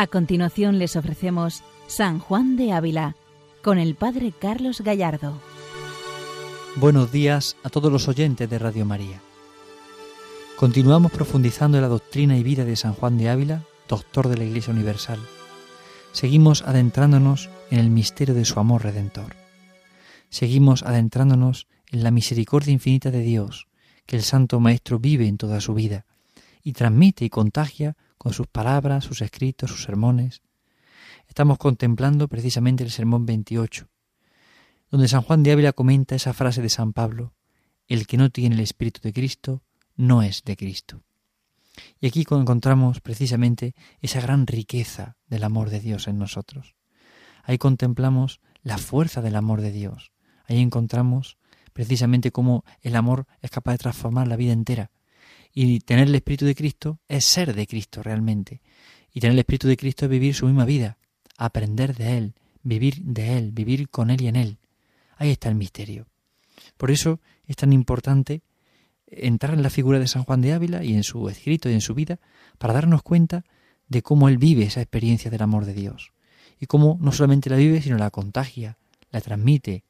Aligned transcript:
A 0.00 0.06
continuación 0.06 0.78
les 0.78 0.96
ofrecemos 0.96 1.62
San 1.86 2.20
Juan 2.20 2.56
de 2.56 2.72
Ávila 2.72 3.16
con 3.62 3.78
el 3.78 3.96
Padre 3.96 4.32
Carlos 4.32 4.80
Gallardo. 4.80 5.38
Buenos 6.76 7.12
días 7.12 7.58
a 7.64 7.68
todos 7.68 7.92
los 7.92 8.08
oyentes 8.08 8.48
de 8.48 8.58
Radio 8.58 8.86
María. 8.86 9.20
Continuamos 10.56 11.12
profundizando 11.12 11.76
en 11.76 11.82
la 11.82 11.88
doctrina 11.88 12.38
y 12.38 12.42
vida 12.42 12.64
de 12.64 12.76
San 12.76 12.94
Juan 12.94 13.18
de 13.18 13.28
Ávila, 13.28 13.62
doctor 13.90 14.28
de 14.28 14.38
la 14.38 14.44
Iglesia 14.44 14.72
Universal. 14.72 15.20
Seguimos 16.12 16.62
adentrándonos 16.62 17.50
en 17.70 17.80
el 17.80 17.90
misterio 17.90 18.34
de 18.34 18.46
su 18.46 18.58
amor 18.58 18.84
redentor. 18.84 19.36
Seguimos 20.30 20.82
adentrándonos 20.82 21.66
en 21.90 22.04
la 22.04 22.10
misericordia 22.10 22.72
infinita 22.72 23.10
de 23.10 23.20
Dios, 23.20 23.68
que 24.06 24.16
el 24.16 24.22
Santo 24.22 24.60
Maestro 24.60 24.98
vive 24.98 25.28
en 25.28 25.36
toda 25.36 25.60
su 25.60 25.74
vida 25.74 26.06
y 26.62 26.72
transmite 26.72 27.26
y 27.26 27.28
contagia 27.28 27.98
con 28.20 28.34
sus 28.34 28.48
palabras, 28.48 29.04
sus 29.04 29.22
escritos, 29.22 29.70
sus 29.70 29.84
sermones. 29.84 30.42
Estamos 31.26 31.56
contemplando 31.56 32.28
precisamente 32.28 32.84
el 32.84 32.90
Sermón 32.90 33.24
28, 33.24 33.88
donde 34.90 35.08
San 35.08 35.22
Juan 35.22 35.42
de 35.42 35.52
Ávila 35.52 35.72
comenta 35.72 36.16
esa 36.16 36.34
frase 36.34 36.60
de 36.60 36.68
San 36.68 36.92
Pablo, 36.92 37.32
el 37.88 38.06
que 38.06 38.18
no 38.18 38.28
tiene 38.28 38.56
el 38.56 38.60
Espíritu 38.60 39.00
de 39.00 39.14
Cristo 39.14 39.62
no 39.96 40.22
es 40.22 40.44
de 40.44 40.54
Cristo. 40.58 41.02
Y 41.98 42.08
aquí 42.08 42.26
encontramos 42.30 43.00
precisamente 43.00 43.74
esa 44.02 44.20
gran 44.20 44.46
riqueza 44.46 45.16
del 45.26 45.42
amor 45.42 45.70
de 45.70 45.80
Dios 45.80 46.06
en 46.06 46.18
nosotros. 46.18 46.76
Ahí 47.42 47.56
contemplamos 47.56 48.42
la 48.62 48.76
fuerza 48.76 49.22
del 49.22 49.36
amor 49.36 49.62
de 49.62 49.72
Dios. 49.72 50.12
Ahí 50.44 50.60
encontramos 50.60 51.38
precisamente 51.72 52.32
cómo 52.32 52.66
el 52.82 52.96
amor 52.96 53.26
es 53.40 53.50
capaz 53.50 53.72
de 53.72 53.78
transformar 53.78 54.28
la 54.28 54.36
vida 54.36 54.52
entera. 54.52 54.90
Y 55.52 55.80
tener 55.80 56.08
el 56.08 56.14
Espíritu 56.14 56.44
de 56.44 56.54
Cristo 56.54 56.98
es 57.08 57.24
ser 57.24 57.54
de 57.54 57.66
Cristo 57.66 58.02
realmente. 58.02 58.60
Y 59.12 59.20
tener 59.20 59.32
el 59.32 59.40
Espíritu 59.40 59.68
de 59.68 59.76
Cristo 59.76 60.04
es 60.04 60.10
vivir 60.10 60.34
su 60.34 60.46
misma 60.46 60.64
vida, 60.64 60.98
aprender 61.36 61.96
de 61.96 62.16
Él, 62.16 62.34
vivir 62.62 63.02
de 63.02 63.36
Él, 63.36 63.52
vivir 63.52 63.88
con 63.88 64.10
Él 64.10 64.22
y 64.22 64.28
en 64.28 64.36
Él. 64.36 64.58
Ahí 65.16 65.30
está 65.30 65.48
el 65.48 65.54
misterio. 65.54 66.06
Por 66.76 66.90
eso 66.90 67.20
es 67.46 67.56
tan 67.56 67.72
importante 67.72 68.42
entrar 69.06 69.54
en 69.54 69.62
la 69.62 69.70
figura 69.70 69.98
de 69.98 70.06
San 70.06 70.24
Juan 70.24 70.40
de 70.40 70.52
Ávila 70.52 70.84
y 70.84 70.94
en 70.94 71.02
su 71.02 71.28
escrito 71.28 71.68
y 71.68 71.74
en 71.74 71.80
su 71.80 71.94
vida 71.94 72.20
para 72.58 72.74
darnos 72.74 73.02
cuenta 73.02 73.44
de 73.88 74.02
cómo 74.02 74.28
él 74.28 74.38
vive 74.38 74.64
esa 74.64 74.80
experiencia 74.80 75.30
del 75.30 75.42
amor 75.42 75.64
de 75.64 75.74
Dios 75.74 76.12
y 76.60 76.66
cómo 76.66 76.96
no 77.00 77.10
solamente 77.10 77.50
la 77.50 77.56
vive, 77.56 77.82
sino 77.82 77.98
la 77.98 78.10
contagia, 78.10 78.78
la 79.10 79.20
transmite, 79.20 79.82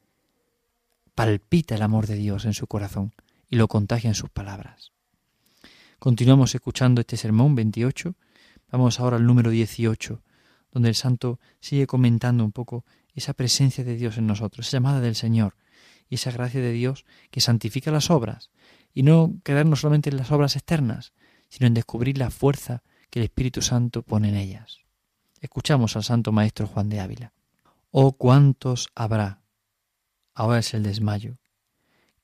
palpita 1.13 1.75
el 1.75 1.81
amor 1.81 2.07
de 2.07 2.15
Dios 2.15 2.45
en 2.45 2.53
su 2.53 2.65
corazón 2.65 3.13
y 3.49 3.57
lo 3.57 3.67
contagia 3.67 4.07
en 4.07 4.15
sus 4.15 4.29
palabras. 4.29 4.91
Continuamos 6.03 6.55
escuchando 6.55 7.01
este 7.01 7.15
sermón 7.15 7.53
28. 7.53 8.15
Vamos 8.71 8.99
ahora 8.99 9.17
al 9.17 9.27
número 9.27 9.51
18, 9.51 10.23
donde 10.71 10.89
el 10.89 10.95
santo 10.95 11.39
sigue 11.59 11.85
comentando 11.85 12.43
un 12.43 12.51
poco 12.51 12.85
esa 13.13 13.33
presencia 13.35 13.83
de 13.83 13.95
Dios 13.95 14.17
en 14.17 14.25
nosotros, 14.25 14.65
esa 14.65 14.77
llamada 14.77 14.99
del 14.99 15.13
Señor 15.13 15.57
y 16.09 16.15
esa 16.15 16.31
gracia 16.31 16.59
de 16.59 16.71
Dios 16.71 17.05
que 17.29 17.39
santifica 17.39 17.91
las 17.91 18.09
obras 18.09 18.49
y 18.95 19.03
no 19.03 19.35
quedarnos 19.43 19.81
solamente 19.81 20.09
en 20.09 20.17
las 20.17 20.31
obras 20.31 20.55
externas, 20.55 21.13
sino 21.49 21.67
en 21.67 21.75
descubrir 21.75 22.17
la 22.17 22.31
fuerza 22.31 22.81
que 23.11 23.19
el 23.19 23.25
Espíritu 23.25 23.61
Santo 23.61 24.01
pone 24.01 24.29
en 24.29 24.37
ellas. 24.37 24.79
Escuchamos 25.39 25.95
al 25.95 26.03
Santo 26.03 26.31
Maestro 26.31 26.65
Juan 26.65 26.89
de 26.89 26.99
Ávila. 26.99 27.33
Oh 27.91 28.13
cuántos 28.13 28.89
habrá, 28.95 29.43
ahora 30.33 30.57
es 30.57 30.73
el 30.73 30.81
desmayo, 30.81 31.37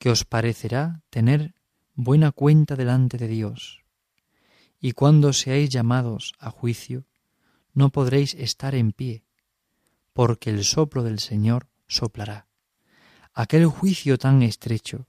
que 0.00 0.10
os 0.10 0.24
parecerá 0.24 1.00
tener 1.10 1.54
buena 2.00 2.30
cuenta 2.30 2.76
delante 2.76 3.18
de 3.18 3.26
Dios. 3.26 3.82
Y 4.78 4.92
cuando 4.92 5.32
seáis 5.32 5.68
llamados 5.68 6.32
a 6.38 6.52
juicio, 6.52 7.06
no 7.74 7.90
podréis 7.90 8.34
estar 8.34 8.76
en 8.76 8.92
pie, 8.92 9.24
porque 10.12 10.50
el 10.50 10.62
soplo 10.62 11.02
del 11.02 11.18
Señor 11.18 11.66
soplará. 11.88 12.46
Aquel 13.34 13.66
juicio 13.66 14.16
tan 14.16 14.42
estrecho, 14.42 15.08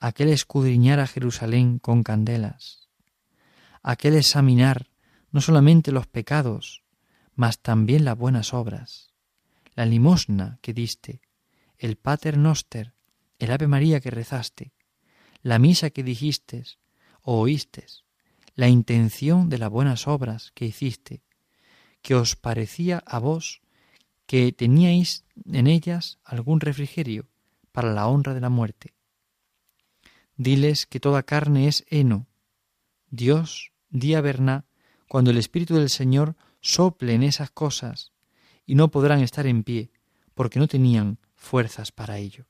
aquel 0.00 0.30
escudriñar 0.30 0.98
a 0.98 1.06
Jerusalén 1.06 1.78
con 1.78 2.02
candelas, 2.02 2.88
aquel 3.80 4.16
examinar 4.16 4.90
no 5.30 5.40
solamente 5.40 5.92
los 5.92 6.08
pecados, 6.08 6.82
mas 7.36 7.60
también 7.60 8.04
las 8.04 8.18
buenas 8.18 8.52
obras, 8.52 9.14
la 9.76 9.86
limosna 9.86 10.58
que 10.60 10.74
diste, 10.74 11.20
el 11.78 11.94
Pater 11.94 12.36
Noster, 12.36 12.94
el 13.38 13.52
Ave 13.52 13.68
María 13.68 14.00
que 14.00 14.10
rezaste, 14.10 14.72
la 15.42 15.58
misa 15.58 15.90
que 15.90 16.02
dijiste 16.02 16.64
o 17.22 17.38
oístes, 17.40 18.04
la 18.54 18.68
intención 18.68 19.48
de 19.48 19.58
las 19.58 19.70
buenas 19.70 20.06
obras 20.06 20.52
que 20.54 20.66
hiciste, 20.66 21.22
que 22.02 22.14
os 22.14 22.36
parecía 22.36 23.02
a 23.06 23.18
vos 23.18 23.62
que 24.26 24.52
teníais 24.52 25.24
en 25.44 25.66
ellas 25.66 26.18
algún 26.24 26.60
refrigerio 26.60 27.28
para 27.72 27.92
la 27.92 28.06
honra 28.06 28.34
de 28.34 28.40
la 28.40 28.48
muerte. 28.48 28.94
Diles 30.36 30.86
que 30.86 31.00
toda 31.00 31.22
carne 31.22 31.68
es 31.68 31.84
heno. 31.88 32.26
Dios, 33.10 33.72
día 33.90 34.20
verná, 34.20 34.66
cuando 35.08 35.30
el 35.30 35.38
Espíritu 35.38 35.74
del 35.74 35.90
Señor 35.90 36.36
sople 36.60 37.14
en 37.14 37.22
esas 37.22 37.50
cosas, 37.50 38.12
y 38.64 38.74
no 38.74 38.90
podrán 38.90 39.20
estar 39.20 39.46
en 39.46 39.64
pie, 39.64 39.90
porque 40.34 40.60
no 40.60 40.68
tenían 40.68 41.18
fuerzas 41.34 41.90
para 41.90 42.18
ello. 42.18 42.46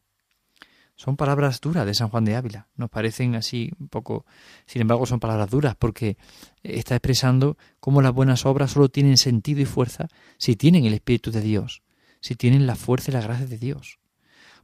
Son 1.00 1.16
palabras 1.16 1.62
duras 1.62 1.86
de 1.86 1.94
San 1.94 2.10
Juan 2.10 2.26
de 2.26 2.36
Ávila. 2.36 2.68
Nos 2.76 2.90
parecen 2.90 3.34
así 3.34 3.72
un 3.80 3.88
poco, 3.88 4.26
sin 4.66 4.82
embargo, 4.82 5.06
son 5.06 5.18
palabras 5.18 5.48
duras 5.48 5.74
porque 5.74 6.18
está 6.62 6.94
expresando 6.94 7.56
cómo 7.80 8.02
las 8.02 8.12
buenas 8.12 8.44
obras 8.44 8.72
solo 8.72 8.90
tienen 8.90 9.16
sentido 9.16 9.62
y 9.62 9.64
fuerza 9.64 10.08
si 10.36 10.56
tienen 10.56 10.84
el 10.84 10.92
Espíritu 10.92 11.30
de 11.30 11.40
Dios, 11.40 11.82
si 12.20 12.34
tienen 12.34 12.66
la 12.66 12.76
fuerza 12.76 13.10
y 13.10 13.14
la 13.14 13.22
gracia 13.22 13.46
de 13.46 13.56
Dios. 13.56 13.98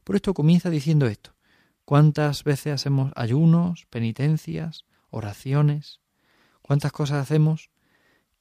Por 0.04 0.14
esto 0.14 0.34
comienza 0.34 0.68
diciendo 0.68 1.06
esto. 1.06 1.34
¿Cuántas 1.86 2.44
veces 2.44 2.74
hacemos 2.74 3.12
ayunos, 3.16 3.86
penitencias, 3.88 4.84
oraciones? 5.08 6.02
¿Cuántas 6.60 6.92
cosas 6.92 7.22
hacemos 7.22 7.70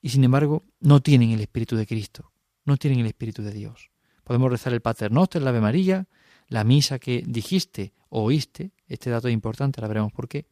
y 0.02 0.10
sin 0.10 0.26
embargo 0.26 0.66
no 0.82 1.00
tienen 1.00 1.32
el 1.32 1.40
Espíritu 1.40 1.78
de 1.78 1.88
Cristo, 1.88 2.34
no 2.66 2.76
tienen 2.76 3.00
el 3.00 3.06
Espíritu 3.06 3.42
de 3.42 3.54
Dios? 3.54 3.90
Podemos 4.26 4.52
rezar 4.52 4.74
el 4.74 4.82
Pater 4.82 5.14
Noster, 5.14 5.42
la 5.42 5.52
Ave 5.52 5.62
María, 5.62 6.10
la 6.48 6.64
misa 6.64 7.00
que 7.00 7.24
dijiste 7.26 7.94
o 8.10 8.24
oíste, 8.24 8.72
este 8.88 9.10
dato 9.10 9.28
es 9.28 9.34
importante, 9.34 9.80
ahora 9.80 9.90
veremos 9.90 10.14
por 10.14 10.28
qué, 10.28 10.46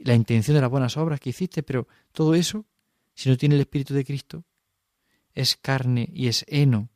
la 0.00 0.14
intención 0.14 0.54
de 0.54 0.60
las 0.60 0.70
buenas 0.70 0.96
obras 0.96 1.20
que 1.20 1.30
hiciste, 1.30 1.62
pero 1.62 1.86
todo 2.12 2.34
eso, 2.34 2.64
si 3.14 3.28
no 3.28 3.36
tiene 3.36 3.54
el 3.54 3.60
Espíritu 3.62 3.94
de 3.94 4.04
Cristo, 4.04 4.44
es 5.34 5.56
carne 5.56 6.08
y 6.12 6.28
es 6.28 6.44
heno. 6.48 6.88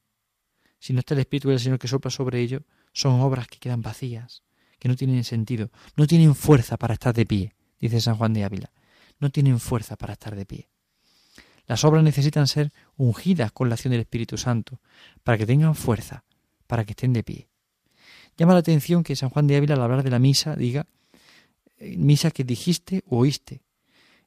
Si 0.79 0.93
no 0.93 1.01
está 1.01 1.15
el 1.15 1.21
Espíritu 1.21 1.51
del 1.51 1.61
Señor 1.61 1.79
que 1.79 1.89
sopla 1.89 2.11
sobre 2.11 2.41
ello, 2.41 2.63
son 2.93 3.21
obras 3.21 3.47
que 3.49 3.59
quedan 3.59 3.83
vacías, 3.83 4.43
que 4.79 4.89
no 4.89 4.97
tienen 4.97 5.25
sentido, 5.25 5.71
no 5.97 6.07
tienen 6.07 6.35
fuerza 6.35 6.77
para 6.77 6.95
estar 6.95 7.15
de 7.15 7.27
pie, 7.27 7.55
dice 7.79 8.01
San 8.01 8.17
Juan 8.17 8.33
de 8.33 8.45
Ávila, 8.45 8.73
no 9.19 9.31
tienen 9.31 9.61
fuerza 9.61 9.97
para 9.97 10.15
estar 10.15 10.35
de 10.35 10.47
pie. 10.47 10.69
Las 11.67 11.85
obras 11.85 12.05
necesitan 12.05 12.47
ser 12.47 12.73
ungidas 12.97 13.53
con 13.53 13.69
la 13.69 13.75
acción 13.75 13.93
del 13.93 14.03
Espíritu 14.03 14.37
Santo, 14.37 14.81
para 15.23 15.39
que 15.39 15.47
tengan 15.47 15.75
fuerza, 15.75 16.25
para 16.67 16.85
que 16.85 16.93
estén 16.93 17.13
de 17.13 17.23
pie. 17.23 17.49
Llama 18.37 18.55
la 18.55 18.61
atención 18.61 19.03
que 19.05 19.17
San 19.17 19.31
Juan 19.31 19.47
de 19.47 19.57
Ávila 19.57 19.75
al 19.75 19.83
hablar 19.83 20.03
de 20.03 20.11
la 20.11 20.19
misa 20.19 20.57
diga 20.57 20.87
eh, 21.79 21.97
misa 21.97 22.31
que 22.31 22.45
dijiste 22.45 23.03
o 23.09 23.19
oíste. 23.19 23.63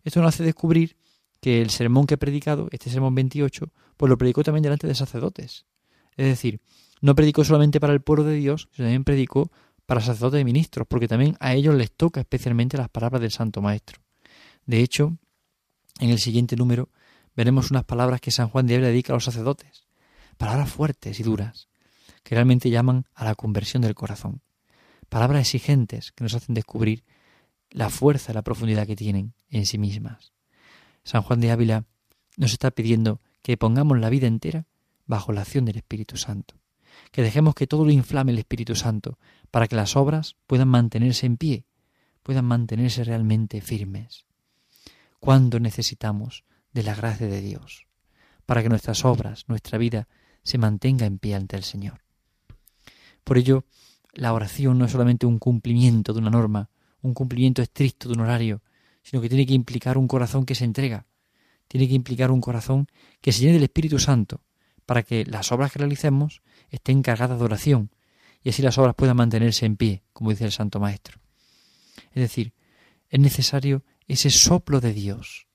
Esto 0.04 0.22
nos 0.22 0.34
hace 0.34 0.44
descubrir 0.44 0.96
que 1.42 1.62
el 1.62 1.70
sermón 1.70 2.08
que 2.08 2.16
he 2.16 2.18
predicado, 2.18 2.68
este 2.72 2.90
sermón 2.90 3.16
28, 3.16 3.72
pues 3.98 4.10
lo 4.10 4.18
predicó 4.18 4.44
también 4.44 4.64
delante 4.64 4.88
de 4.88 4.96
sacerdotes. 4.96 5.66
Es 6.16 6.26
decir, 6.26 6.62
no 7.02 7.16
predicó 7.16 7.44
solamente 7.44 7.80
para 7.80 7.94
el 7.94 8.02
pueblo 8.02 8.24
de 8.24 8.36
Dios, 8.36 8.70
sino 8.72 8.86
también 8.86 9.04
predicó 9.04 9.52
para 9.86 10.02
sacerdotes 10.02 10.42
y 10.42 10.46
ministros, 10.46 10.88
porque 10.88 11.08
también 11.08 11.38
a 11.40 11.54
ellos 11.54 11.76
les 11.76 11.92
toca 11.92 12.20
especialmente 12.20 12.78
las 12.78 12.90
palabras 12.90 13.22
del 13.22 13.32
Santo 13.32 13.62
Maestro. 13.62 14.02
De 14.66 14.82
hecho, 14.82 15.18
en 16.00 16.10
el 16.10 16.20
siguiente 16.20 16.56
número 16.56 16.90
veremos 17.36 17.72
unas 17.72 17.86
palabras 17.86 18.20
que 18.20 18.32
San 18.32 18.50
Juan 18.50 18.68
de 18.68 18.76
Ávila 18.76 18.90
dedica 18.90 19.14
a 19.14 19.16
los 19.16 19.24
sacerdotes, 19.24 19.88
palabras 20.38 20.70
fuertes 20.70 21.20
y 21.20 21.24
duras, 21.24 21.67
que 22.28 22.36
realmente 22.36 22.70
llaman 22.70 23.06
a 23.14 23.24
la 23.24 23.36
conversión 23.36 23.82
del 23.82 23.96
corazón. 23.96 24.42
Palabras 25.08 25.40
exigentes 25.40 26.12
que 26.12 26.26
nos 26.26 26.34
hacen 26.34 26.56
descubrir 26.56 27.06
la 27.70 27.90
fuerza 27.90 28.34
y 28.34 28.36
la 28.36 28.42
profundidad 28.42 28.86
que 28.86 28.98
tienen 28.98 29.34
en 29.50 29.66
sí 29.66 29.78
mismas. 29.78 30.34
San 31.06 31.22
Juan 31.22 31.40
de 31.40 31.52
Ávila 31.52 31.86
nos 32.36 32.52
está 32.52 32.70
pidiendo 32.72 33.22
que 33.42 33.56
pongamos 33.56 33.98
la 34.00 34.10
vida 34.10 34.28
entera 34.28 34.66
bajo 35.06 35.32
la 35.32 35.44
acción 35.44 35.64
del 35.64 35.78
Espíritu 35.78 36.18
Santo, 36.18 36.56
que 37.14 37.22
dejemos 37.22 37.56
que 37.56 37.66
todo 37.66 37.86
lo 37.86 37.92
inflame 37.92 38.34
el 38.34 38.40
Espíritu 38.40 38.76
Santo 38.76 39.18
para 39.50 39.70
que 39.70 39.78
las 39.78 39.96
obras 39.96 40.36
puedan 40.48 40.68
mantenerse 40.68 41.28
en 41.28 41.38
pie, 41.38 41.64
puedan 42.24 42.44
mantenerse 42.44 43.06
realmente 43.06 43.62
firmes. 43.62 44.26
¿Cuándo 45.22 45.62
necesitamos 45.62 46.44
de 46.74 46.84
la 46.84 46.94
gracia 46.94 47.28
de 47.28 47.40
Dios 47.40 47.88
para 48.46 48.62
que 48.64 48.68
nuestras 48.68 49.06
obras, 49.06 49.46
nuestra 49.48 49.78
vida, 49.78 50.10
se 50.44 50.58
mantenga 50.58 51.06
en 51.06 51.20
pie 51.20 51.36
ante 51.36 51.56
el 51.56 51.64
Señor? 51.64 52.07
Por 53.28 53.38
ello, 53.38 53.66
la 54.14 54.32
oración 54.32 54.78
no 54.78 54.86
es 54.86 54.94
solamente 54.94 55.26
un 55.26 55.38
cumplimiento 55.38 56.14
de 56.14 56.20
una 56.20 56.30
norma, 56.30 56.70
un 57.02 57.14
cumplimiento 57.14 57.62
estricto 57.62 58.08
de 58.08 58.14
un 58.14 58.22
horario, 58.22 58.62
sino 59.04 59.22
que 59.22 59.28
tiene 59.28 59.46
que 59.46 59.54
implicar 59.54 59.98
un 59.98 60.08
corazón 60.08 60.46
que 60.46 60.56
se 60.56 60.64
entrega, 60.64 61.08
tiene 61.68 61.90
que 61.90 61.94
implicar 61.94 62.32
un 62.32 62.40
corazón 62.40 62.88
que 63.20 63.34
se 63.34 63.42
llene 63.42 63.56
del 63.56 63.64
Espíritu 63.64 64.00
Santo, 64.00 64.46
para 64.86 65.04
que 65.04 65.26
las 65.26 65.52
obras 65.52 65.74
que 65.74 65.80
realicemos 65.80 66.42
estén 66.70 67.02
cargadas 67.02 67.38
de 67.38 67.44
oración, 67.44 67.92
y 68.42 68.48
así 68.52 68.62
las 68.62 68.78
obras 68.78 68.96
puedan 68.96 69.18
mantenerse 69.18 69.66
en 69.66 69.76
pie, 69.76 70.04
como 70.14 70.30
dice 70.30 70.46
el 70.46 70.54
Santo 70.54 70.80
Maestro. 70.80 71.20
Es 72.14 72.22
decir, 72.22 72.54
es 73.10 73.20
necesario 73.20 73.84
ese 74.08 74.30
soplo 74.30 74.80
de 74.80 74.94
Dios, 74.94 75.50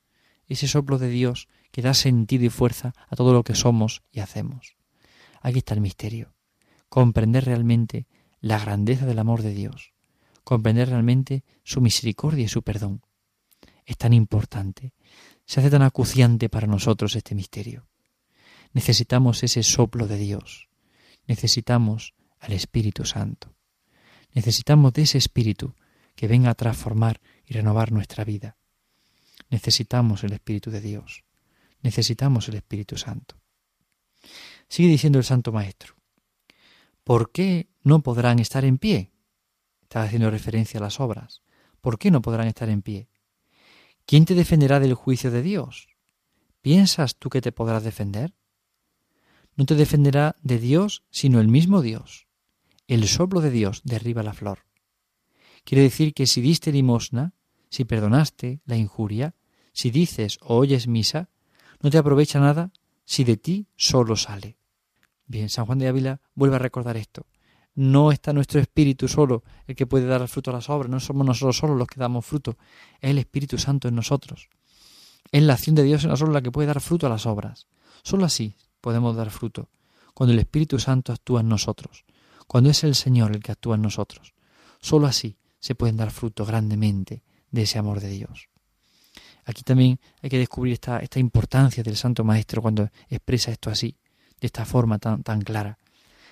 ese 0.47 0.69
soplo 0.69 0.99
de 0.99 1.09
Dios 1.09 1.49
que 1.71 1.81
da 1.81 1.95
sentido 1.95 2.45
y 2.45 2.51
fuerza 2.51 2.93
a 3.09 3.17
todo 3.17 3.33
lo 3.33 3.45
que 3.45 3.55
somos 3.55 4.03
y 4.13 4.21
hacemos. 4.21 4.77
Aquí 5.41 5.61
está 5.61 5.73
el 5.73 5.81
misterio, 5.81 6.35
comprender 6.93 7.47
realmente 7.47 8.07
la 8.43 8.59
grandeza 8.59 9.07
del 9.07 9.19
amor 9.19 9.41
de 9.41 9.55
Dios, 9.55 9.95
comprender 10.45 10.91
realmente 10.91 11.43
su 11.65 11.81
misericordia 11.81 12.45
y 12.45 12.49
su 12.49 12.61
perdón. 12.61 13.01
Es 13.87 13.97
tan 13.97 14.13
importante, 14.13 14.93
se 15.47 15.61
hace 15.61 15.71
tan 15.71 15.81
acuciante 15.81 16.51
para 16.51 16.67
nosotros 16.67 17.17
este 17.17 17.35
misterio. 17.35 17.87
Necesitamos 18.75 19.43
ese 19.43 19.63
soplo 19.63 20.07
de 20.07 20.19
Dios, 20.19 20.69
necesitamos 21.27 22.13
al 22.39 22.53
Espíritu 22.53 23.07
Santo. 23.07 23.55
Necesitamos 24.35 24.93
de 24.93 25.03
ese 25.03 25.17
Espíritu 25.17 25.75
que 26.15 26.29
venga 26.29 26.51
a 26.51 26.55
transformar 26.55 27.23
y 27.47 27.55
renovar 27.55 27.91
nuestra 27.91 28.23
vida. 28.23 28.59
Necesitamos 29.49 30.25
el 30.25 30.35
Espíritu 30.35 30.71
de 30.71 30.83
Dios. 30.83 31.25
Necesitamos 31.81 32.51
el 32.51 32.57
Espíritu 32.57 32.99
Santo. 32.99 33.41
Sigue 34.69 34.91
diciendo 34.91 35.19
el 35.19 35.25
Santo 35.25 35.53
Maestro. 35.53 36.02
¿Por 37.05 37.33
qué 37.33 37.69
no 37.83 38.03
podrán 38.03 38.39
estar 38.39 38.65
en 38.65 38.79
pie? 38.79 39.13
Está 39.83 40.03
haciendo 40.03 40.31
referencia 40.31 40.79
a 40.79 40.83
las 40.83 41.01
obras. 41.01 41.43
¿Por 41.81 41.99
qué 41.99 42.11
no 42.11 42.23
podrán 42.23 42.47
estar 42.47 42.69
en 42.69 42.83
pie? 42.83 43.09
¿Quién 44.07 44.25
te 44.25 44.35
defenderá 44.35 44.81
del 44.81 44.95
juicio 44.95 45.31
de 45.31 45.43
Dios? 45.43 45.89
¿Piensas 46.61 47.17
tú 47.17 47.29
que 47.29 47.41
te 47.41 47.53
podrás 47.53 47.85
defender? 47.85 48.35
No 49.57 49.67
te 49.67 49.75
defenderá 49.75 50.37
de 50.43 50.59
Dios, 50.59 51.05
sino 51.11 51.41
el 51.41 51.49
mismo 51.49 51.83
Dios 51.83 52.27
el 52.93 53.09
soplo 53.09 53.41
de 53.41 53.51
Dios 53.51 53.81
derriba 53.85 54.23
la 54.23 54.35
flor. 54.35 54.67
Quiere 55.65 55.83
decir 55.83 56.13
que 56.13 56.27
si 56.27 56.41
diste 56.41 56.73
limosna, 56.73 57.35
si 57.71 57.85
perdonaste 57.85 58.61
la 58.67 58.77
injuria, 58.77 59.35
si 59.73 59.91
dices 59.91 60.39
o 60.43 60.57
oyes 60.57 60.87
misa, 60.89 61.31
no 61.81 61.91
te 61.91 61.99
aprovecha 61.99 62.39
nada 62.39 62.71
si 63.05 63.25
de 63.25 63.37
ti 63.37 63.67
solo 63.77 64.17
sale. 64.17 64.59
Bien, 65.27 65.49
San 65.49 65.67
Juan 65.67 65.79
de 65.79 65.89
Ávila 65.89 66.21
vuelve 66.35 66.57
a 66.57 66.59
recordar 66.59 66.97
esto. 66.97 67.27
No 67.75 68.13
está 68.13 68.33
nuestro 68.33 68.61
espíritu 68.61 69.09
solo 69.09 69.45
el 69.67 69.75
que 69.75 69.87
puede 69.87 70.07
dar 70.07 70.27
fruto 70.29 70.51
a 70.51 70.55
las 70.55 70.69
obras, 70.69 70.91
no 70.91 71.01
somos 71.01 71.27
nosotros 71.27 71.57
solos 71.57 71.79
los 71.79 71.89
que 71.89 71.99
damos 71.99 72.27
fruto, 72.27 72.59
es 73.01 73.11
el 73.11 73.19
Espíritu 73.19 73.57
Santo 73.57 73.89
en 73.89 73.95
nosotros. 73.95 74.51
Es 75.31 75.43
la 75.43 75.55
acción 75.55 75.75
de 75.75 75.83
Dios 75.83 76.05
en 76.05 76.11
nosotros 76.11 76.35
la 76.35 76.43
que 76.43 76.51
puede 76.51 76.67
dar 76.67 76.81
fruto 76.81 77.07
a 77.07 77.11
las 77.11 77.25
obras. 77.25 77.67
Solo 78.03 78.27
así 78.27 78.57
podemos 78.83 79.17
dar 79.17 79.31
fruto, 79.31 79.71
cuando 80.13 80.35
el 80.35 80.39
Espíritu 80.39 80.79
Santo 80.79 81.13
actúa 81.13 81.41
en 81.41 81.49
nosotros 81.49 82.05
cuando 82.53 82.69
es 82.69 82.85
el 82.85 82.95
Señor 82.95 83.35
el 83.35 83.43
que 83.43 83.53
actúa 83.53 83.77
en 83.77 83.83
nosotros. 83.83 84.35
Solo 84.79 85.07
así 85.07 85.39
se 85.59 85.75
pueden 85.75 85.97
dar 85.97 86.11
fruto 86.11 86.45
grandemente 86.45 87.23
de 87.51 87.63
ese 87.63 87.79
amor 87.79 88.01
de 88.01 88.11
Dios. 88.11 88.51
Aquí 89.47 89.63
también 89.63 89.99
hay 90.21 90.29
que 90.29 90.37
descubrir 90.37 90.75
esta, 90.75 90.99
esta 90.99 91.19
importancia 91.19 91.83
del 91.83 91.97
Santo 91.97 92.25
Maestro 92.25 92.61
cuando 92.61 92.91
expresa 93.09 93.51
esto 93.51 93.71
así, 93.71 93.97
de 94.43 94.47
esta 94.47 94.65
forma 94.67 94.99
tan, 94.99 95.23
tan 95.23 95.41
clara. 95.41 95.79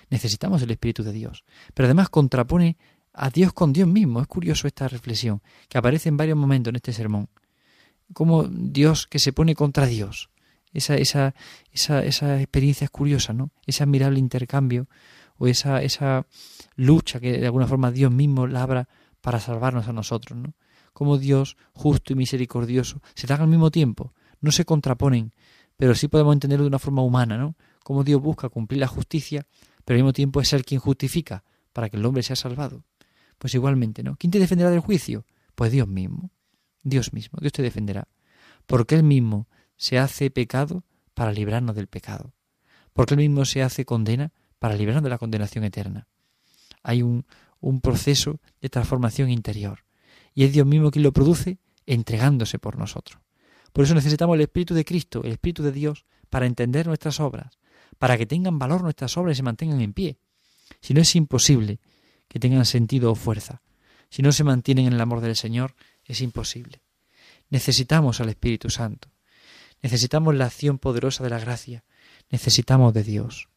Necesitamos 0.09 0.61
el 0.61 0.71
Espíritu 0.71 1.01
de 1.01 1.13
Dios, 1.13 1.45
pero 1.73 1.87
además 1.87 2.09
contrapone 2.09 2.77
a 3.13 3.29
Dios 3.29 3.53
con 3.53 3.71
Dios 3.71 3.87
mismo. 3.87 4.19
Es 4.19 4.27
curioso 4.27 4.67
esta 4.67 4.89
reflexión 4.89 5.41
que 5.69 5.77
aparece 5.77 6.09
en 6.09 6.17
varios 6.17 6.37
momentos 6.37 6.71
en 6.71 6.75
este 6.75 6.91
sermón. 6.91 7.29
Como 8.13 8.43
Dios 8.43 9.07
que 9.07 9.19
se 9.19 9.31
pone 9.31 9.55
contra 9.55 9.85
Dios. 9.85 10.29
Esa, 10.73 10.95
esa, 10.95 11.33
esa, 11.71 12.03
esa 12.03 12.39
experiencia 12.41 12.85
es 12.85 12.91
curiosa, 12.91 13.33
¿no? 13.33 13.51
Ese 13.65 13.83
admirable 13.83 14.19
intercambio 14.19 14.87
o 15.37 15.47
esa, 15.47 15.81
esa 15.81 16.27
lucha 16.75 17.19
que 17.19 17.39
de 17.39 17.45
alguna 17.45 17.67
forma 17.67 17.91
Dios 17.91 18.11
mismo 18.11 18.47
labra 18.47 18.89
para 19.21 19.39
salvarnos 19.39 19.87
a 19.87 19.93
nosotros, 19.93 20.37
¿no? 20.37 20.53
Como 20.93 21.17
Dios, 21.17 21.55
justo 21.71 22.11
y 22.11 22.17
misericordioso, 22.17 23.01
se 23.15 23.27
dan 23.27 23.41
al 23.41 23.47
mismo 23.47 23.71
tiempo, 23.71 24.13
no 24.41 24.51
se 24.51 24.65
contraponen, 24.65 25.33
pero 25.77 25.95
sí 25.95 26.09
podemos 26.09 26.33
entenderlo 26.33 26.65
de 26.65 26.69
una 26.69 26.79
forma 26.79 27.01
humana, 27.01 27.37
¿no? 27.37 27.55
Como 27.83 28.03
Dios 28.03 28.21
busca 28.21 28.49
cumplir 28.49 28.79
la 28.79 28.87
justicia, 28.87 29.47
pero 29.85 29.95
al 29.95 30.03
mismo 30.03 30.13
tiempo 30.13 30.41
es 30.41 30.53
Él 30.53 30.65
quien 30.65 30.79
justifica 30.79 31.43
para 31.73 31.89
que 31.89 31.97
el 31.97 32.05
hombre 32.05 32.23
sea 32.23 32.35
salvado. 32.35 32.83
Pues 33.37 33.53
igualmente, 33.55 34.03
¿no? 34.03 34.15
¿Quién 34.17 34.31
te 34.31 34.39
defenderá 34.39 34.69
del 34.69 34.81
juicio? 34.81 35.25
Pues 35.55 35.71
Dios 35.71 35.87
mismo. 35.87 36.31
Dios 36.83 37.13
mismo, 37.13 37.39
Dios 37.41 37.53
te 37.53 37.61
defenderá. 37.61 38.07
Porque 38.65 38.95
Él 38.95 39.03
mismo 39.03 39.47
se 39.77 39.97
hace 39.97 40.29
pecado 40.29 40.83
para 41.13 41.31
librarnos 41.31 41.75
del 41.75 41.87
pecado. 41.87 42.33
Porque 42.93 43.15
Él 43.15 43.19
mismo 43.19 43.45
se 43.45 43.63
hace 43.63 43.85
condena 43.85 44.31
para 44.59 44.75
librarnos 44.75 45.03
de 45.03 45.09
la 45.09 45.17
condenación 45.17 45.63
eterna. 45.63 46.07
Hay 46.83 47.01
un, 47.01 47.25
un 47.59 47.81
proceso 47.81 48.39
de 48.59 48.69
transformación 48.69 49.29
interior 49.29 49.85
y 50.33 50.43
es 50.43 50.53
Dios 50.53 50.65
mismo 50.65 50.91
quien 50.91 51.03
lo 51.03 51.13
produce 51.13 51.59
entregándose 51.85 52.59
por 52.59 52.77
nosotros. 52.77 53.21
Por 53.73 53.85
eso 53.85 53.95
necesitamos 53.95 54.35
el 54.35 54.41
Espíritu 54.41 54.73
de 54.73 54.85
Cristo, 54.85 55.21
el 55.23 55.31
Espíritu 55.31 55.63
de 55.63 55.71
Dios, 55.71 56.05
para 56.29 56.45
entender 56.45 56.87
nuestras 56.87 57.19
obras, 57.19 57.57
para 58.01 58.17
que 58.17 58.25
tengan 58.25 58.57
valor 58.57 58.81
nuestras 58.81 59.15
obras 59.15 59.35
y 59.35 59.37
se 59.37 59.43
mantengan 59.43 59.79
en 59.79 59.93
pie. 59.93 60.17
Si 60.81 60.95
no 60.95 61.01
es 61.01 61.15
imposible 61.15 61.79
que 62.27 62.39
tengan 62.39 62.65
sentido 62.65 63.11
o 63.11 63.15
fuerza. 63.15 63.61
Si 64.09 64.23
no 64.23 64.31
se 64.31 64.43
mantienen 64.43 64.87
en 64.87 64.93
el 64.93 65.01
amor 65.01 65.21
del 65.21 65.35
Señor, 65.35 65.75
es 66.05 66.21
imposible. 66.21 66.81
Necesitamos 67.51 68.19
al 68.19 68.29
Espíritu 68.29 68.71
Santo. 68.71 69.11
Necesitamos 69.83 70.33
la 70.33 70.47
acción 70.47 70.79
poderosa 70.79 71.23
de 71.23 71.29
la 71.29 71.37
gracia. 71.37 71.83
Necesitamos 72.31 72.91
de 72.95 73.03
Dios. 73.03 73.49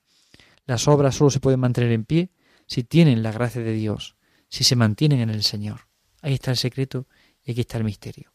Las 0.67 0.89
obras 0.89 1.15
solo 1.15 1.31
se 1.31 1.41
pueden 1.41 1.61
mantener 1.61 1.93
en 1.93 2.05
pie 2.05 2.29
si 2.67 2.85
tienen 2.85 3.23
la 3.23 3.33
gracia 3.33 3.63
de 3.63 3.73
Dios, 3.73 4.15
si 4.51 4.63
se 4.63 4.77
mantienen 4.77 5.21
en 5.21 5.31
el 5.31 5.43
Señor. 5.43 5.89
Ahí 6.21 6.35
está 6.35 6.51
el 6.51 6.59
secreto 6.59 7.07
y 7.43 7.53
aquí 7.53 7.63
está 7.63 7.79
el 7.79 7.85
misterio. 7.85 8.31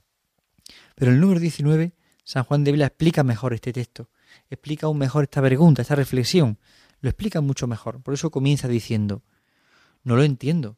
Pero 0.96 1.12
el 1.12 1.20
número 1.20 1.40
19, 1.40 1.94
San 2.24 2.46
Juan 2.46 2.64
de 2.64 2.72
Vila 2.72 2.88
explica 2.88 3.22
mejor 3.22 3.54
este 3.54 3.72
texto, 3.74 4.10
explica 4.50 4.88
aún 4.88 4.98
mejor 4.98 5.24
esta 5.24 5.42
pregunta, 5.42 5.82
esta 5.82 5.96
reflexión, 5.96 6.60
lo 7.02 7.10
explica 7.10 7.42
mucho 7.42 7.68
mejor. 7.68 8.02
Por 8.02 8.14
eso 8.14 8.32
comienza 8.32 8.68
diciendo, 8.68 9.24
no 10.04 10.16
lo 10.16 10.24
entiendo. 10.24 10.78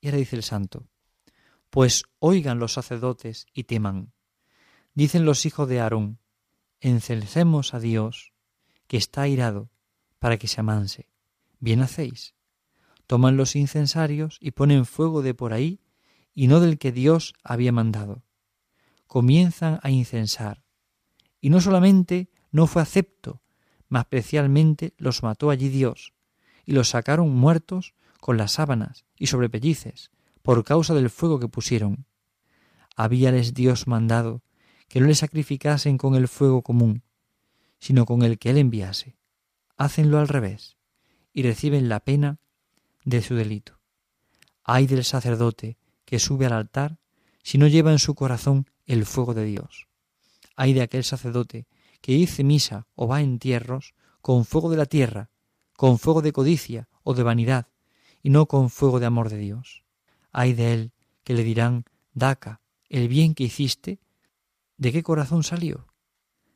Y 0.00 0.08
ahora 0.08 0.18
dice 0.18 0.36
el 0.36 0.42
santo, 0.42 0.86
pues 1.70 2.04
oigan 2.18 2.58
los 2.58 2.72
sacerdotes 2.72 3.46
y 3.54 3.64
teman. 3.64 4.12
Dicen 4.94 5.24
los 5.24 5.46
hijos 5.46 5.68
de 5.68 5.80
Aarón, 5.80 6.18
encelcemos 6.80 7.72
a 7.72 7.80
Dios, 7.80 8.32
que 8.88 8.96
está 8.96 9.22
airado 9.22 9.70
para 10.18 10.36
que 10.36 10.48
se 10.48 10.60
amanse. 10.60 11.08
Bien 11.60 11.80
hacéis. 11.80 12.34
Toman 13.06 13.36
los 13.36 13.56
incensarios 13.56 14.36
y 14.40 14.50
ponen 14.50 14.84
fuego 14.84 15.22
de 15.22 15.32
por 15.32 15.52
ahí 15.52 15.80
y 16.34 16.48
no 16.48 16.60
del 16.60 16.78
que 16.78 16.92
Dios 16.92 17.34
había 17.42 17.72
mandado. 17.72 18.22
Comienzan 19.06 19.78
a 19.82 19.90
incensar. 19.90 20.64
Y 21.40 21.50
no 21.50 21.60
solamente 21.60 22.30
no 22.52 22.68
fue 22.68 22.82
acepto, 22.82 23.42
mas 23.88 24.04
especialmente 24.04 24.94
los 24.96 25.24
mató 25.24 25.50
allí 25.50 25.68
Dios, 25.68 26.14
y 26.64 26.72
los 26.72 26.90
sacaron 26.90 27.34
muertos 27.34 27.94
con 28.20 28.36
las 28.36 28.52
sábanas 28.52 29.04
y 29.16 29.26
sobre 29.26 29.50
pellices, 29.50 30.12
por 30.42 30.62
causa 30.62 30.94
del 30.94 31.10
fuego 31.10 31.40
que 31.40 31.48
pusieron. 31.48 32.06
Habíales 32.94 33.54
Dios 33.54 33.88
mandado 33.88 34.42
que 34.86 35.00
no 35.00 35.06
le 35.06 35.14
sacrificasen 35.16 35.98
con 35.98 36.14
el 36.14 36.28
fuego 36.28 36.62
común, 36.62 37.02
sino 37.80 38.06
con 38.06 38.22
el 38.22 38.38
que 38.38 38.50
él 38.50 38.58
enviase 38.58 39.16
hacenlo 39.76 40.18
al 40.18 40.28
revés 40.28 40.76
y 41.32 41.42
reciben 41.42 41.88
la 41.88 42.00
pena 42.00 42.38
de 43.04 43.22
su 43.22 43.34
delito. 43.34 43.80
Ay 44.62 44.86
del 44.86 45.04
sacerdote 45.04 45.76
que 46.04 46.18
sube 46.18 46.46
al 46.46 46.52
altar 46.52 46.98
si 47.42 47.58
no 47.58 47.66
lleva 47.66 47.90
en 47.90 47.98
su 47.98 48.14
corazón 48.14 48.70
el 48.86 49.06
fuego 49.06 49.34
de 49.34 49.44
Dios. 49.44 49.88
Ay 50.56 50.72
de 50.72 50.82
aquel 50.82 51.04
sacerdote 51.04 51.66
que 52.02 52.12
dice 52.12 52.44
misa 52.44 52.86
o 52.94 53.08
va 53.08 53.22
en 53.22 53.30
entierros 53.30 53.94
con 54.20 54.44
fuego 54.44 54.68
de 54.68 54.76
la 54.76 54.84
tierra, 54.84 55.30
con 55.74 55.98
fuego 55.98 56.20
de 56.20 56.32
codicia 56.32 56.88
o 57.02 57.14
de 57.14 57.22
vanidad, 57.22 57.68
y 58.22 58.28
no 58.28 58.46
con 58.46 58.68
fuego 58.68 59.00
de 59.00 59.06
amor 59.06 59.30
de 59.30 59.38
Dios. 59.38 59.84
Ay 60.30 60.52
de 60.52 60.74
él 60.74 60.92
que 61.24 61.32
le 61.32 61.42
dirán, 61.42 61.86
Daca, 62.12 62.60
el 62.90 63.08
bien 63.08 63.34
que 63.34 63.44
hiciste, 63.44 63.98
¿de 64.76 64.92
qué 64.92 65.02
corazón 65.02 65.42
salió? 65.42 65.86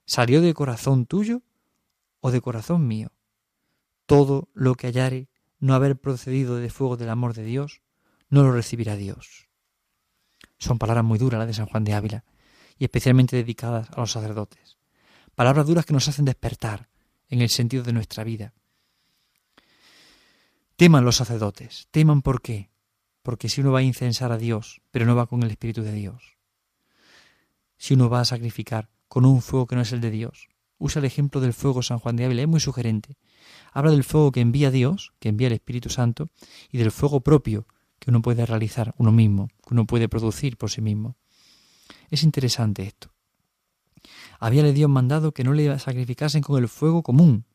¿Salió 0.05 0.43
del 0.43 0.53
corazón 0.53 1.07
tuyo 1.07 1.41
o 2.21 2.31
de 2.31 2.43
corazón 2.43 2.87
mío? 2.87 3.11
todo 4.07 4.49
lo 4.55 4.77
que 4.77 4.87
hallare 4.87 5.29
no 5.59 5.75
haber 5.75 5.97
procedido 5.97 6.57
de 6.57 6.71
fuego 6.71 6.97
del 6.97 7.11
amor 7.11 7.35
de 7.35 7.45
Dios, 7.45 7.83
no 8.29 8.43
lo 8.43 8.53
recibirá 8.53 8.97
Dios. 8.97 9.49
Son 10.59 10.79
palabras 10.79 11.05
muy 11.05 11.19
duras 11.19 11.39
las 11.39 11.49
de 11.49 11.55
San 11.55 11.67
Juan 11.67 11.85
de 11.85 11.95
Ávila, 11.95 12.25
y 12.79 12.85
especialmente 12.85 13.37
dedicadas 13.37 13.91
a 13.91 14.01
los 14.01 14.13
sacerdotes. 14.13 14.76
Palabras 15.37 15.67
duras 15.67 15.85
que 15.85 15.93
nos 15.93 16.09
hacen 16.09 16.25
despertar 16.25 16.89
en 17.29 17.43
el 17.43 17.51
sentido 17.51 17.83
de 17.83 17.93
nuestra 17.93 18.25
vida. 18.25 18.55
Teman 20.77 21.05
los 21.05 21.17
sacerdotes. 21.17 21.89
Teman 21.91 22.23
por 22.23 22.41
qué? 22.41 22.71
Porque 23.23 23.51
si 23.51 23.61
uno 23.61 23.71
va 23.71 23.81
a 23.81 23.83
incensar 23.83 24.33
a 24.33 24.39
Dios, 24.39 24.81
pero 24.91 25.05
no 25.05 25.15
va 25.15 25.27
con 25.27 25.43
el 25.43 25.51
Espíritu 25.51 25.83
de 25.83 25.93
Dios, 25.93 26.39
si 27.77 27.93
uno 27.93 28.09
va 28.09 28.21
a 28.21 28.25
sacrificar 28.25 28.89
con 29.09 29.27
un 29.27 29.43
fuego 29.43 29.67
que 29.67 29.77
no 29.77 29.83
es 29.83 29.93
el 29.93 30.01
de 30.01 30.11
Dios. 30.11 30.49
Usa 30.79 31.01
el 31.01 31.05
ejemplo 31.05 31.43
del 31.43 31.53
fuego 31.53 31.83
San 31.83 31.99
Juan 31.99 32.17
de 32.17 32.25
Ávila, 32.25 32.41
es 32.41 32.49
muy 32.49 32.61
sugerente. 32.61 33.19
Habla 33.73 33.91
del 33.91 34.05
fuego 34.05 34.33
que 34.33 34.41
envía 34.41 34.71
Dios, 34.71 35.13
que 35.19 35.29
envía 35.29 35.49
el 35.49 35.53
Espíritu 35.53 35.91
Santo, 35.91 36.31
y 36.73 36.79
del 36.79 36.91
fuego 36.91 37.21
propio 37.21 37.67
que 37.99 38.09
uno 38.11 38.23
puede 38.23 38.47
realizar 38.47 38.95
uno 38.97 39.13
mismo, 39.13 39.49
que 39.49 39.75
uno 39.75 39.87
puede 39.87 40.09
producir 40.09 40.57
por 40.57 40.71
sí 40.71 40.81
mismo. 40.81 41.17
Es 42.11 42.23
interesante 42.23 42.85
esto. 42.85 43.16
Habíale 44.39 44.73
Dios 44.73 44.91
mandado 44.91 45.33
que 45.33 45.45
no 45.45 45.53
le 45.53 45.79
sacrificasen 45.79 46.43
con 46.43 46.63
el 46.63 46.69
fuego 46.69 47.03
común, 47.03 47.47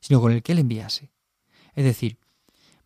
sino 0.00 0.20
con 0.20 0.32
el 0.32 0.42
que 0.42 0.52
él 0.52 0.58
enviase. 0.58 1.12
Es 1.74 1.84
decir, 1.84 2.18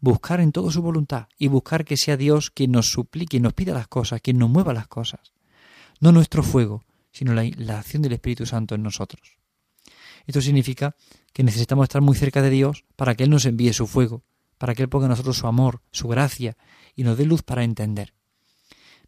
buscar 0.00 0.40
en 0.40 0.52
todo 0.52 0.70
su 0.70 0.82
voluntad 0.82 1.28
y 1.38 1.48
buscar 1.48 1.84
que 1.84 1.96
sea 1.96 2.16
Dios 2.16 2.50
quien 2.50 2.72
nos 2.72 2.90
suplique, 2.90 3.36
y 3.36 3.40
nos 3.40 3.54
pida 3.54 3.72
las 3.72 3.88
cosas, 3.88 4.20
quien 4.20 4.38
nos 4.38 4.50
mueva 4.50 4.74
las 4.74 4.88
cosas. 4.88 5.32
No 6.00 6.12
nuestro 6.12 6.42
fuego, 6.42 6.84
sino 7.12 7.32
la, 7.32 7.48
la 7.56 7.78
acción 7.78 8.02
del 8.02 8.12
Espíritu 8.12 8.46
Santo 8.46 8.74
en 8.74 8.82
nosotros. 8.82 9.38
Esto 10.26 10.40
significa 10.40 10.96
que 11.32 11.44
necesitamos 11.44 11.84
estar 11.84 12.02
muy 12.02 12.16
cerca 12.16 12.42
de 12.42 12.50
Dios 12.50 12.84
para 12.96 13.14
que 13.14 13.24
Él 13.24 13.30
nos 13.30 13.44
envíe 13.44 13.72
su 13.72 13.86
fuego, 13.86 14.24
para 14.58 14.74
que 14.74 14.82
Él 14.82 14.88
ponga 14.88 15.06
en 15.06 15.10
nosotros 15.10 15.36
su 15.36 15.46
amor, 15.46 15.82
su 15.90 16.08
gracia 16.08 16.56
y 16.94 17.04
nos 17.04 17.18
dé 17.18 17.26
luz 17.26 17.42
para 17.42 17.64
entender. 17.64 18.14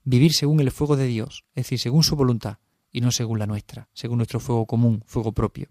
Vivir 0.05 0.33
según 0.33 0.61
el 0.61 0.71
fuego 0.71 0.97
de 0.97 1.07
Dios, 1.07 1.45
es 1.55 1.64
decir, 1.64 1.78
según 1.78 2.05
su 2.05 2.16
voluntad 2.16 2.59
y 2.97 3.03
no 3.03 3.11
según 3.11 3.38
la 3.38 3.47
nuestra, 3.47 3.91
según 3.93 4.17
nuestro 4.17 4.41
fuego 4.41 4.65
común, 4.65 5.03
fuego 5.05 5.33
propio. 5.33 5.69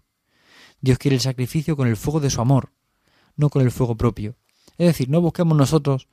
Dios 0.80 0.96
quiere 0.96 1.16
el 1.16 1.20
sacrificio 1.20 1.76
con 1.76 1.88
el 1.88 1.96
fuego 1.96 2.20
de 2.20 2.30
su 2.30 2.40
amor, 2.40 2.72
no 3.34 3.50
con 3.50 3.62
el 3.62 3.72
fuego 3.72 3.96
propio, 3.96 4.36
es 4.78 4.86
decir, 4.86 5.08
no 5.08 5.20
busquemos 5.20 5.58
nosotros 5.58 6.06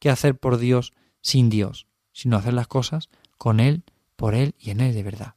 qué 0.00 0.10
hacer 0.10 0.36
por 0.36 0.58
Dios 0.58 0.92
sin 1.20 1.50
Dios, 1.50 1.86
sino 2.12 2.36
hacer 2.36 2.52
las 2.52 2.66
cosas 2.66 3.10
con 3.38 3.60
Él, 3.60 3.84
por 4.16 4.34
Él 4.34 4.56
y 4.58 4.70
en 4.70 4.80
Él 4.80 4.92
de 4.92 5.04
verdad. 5.04 5.34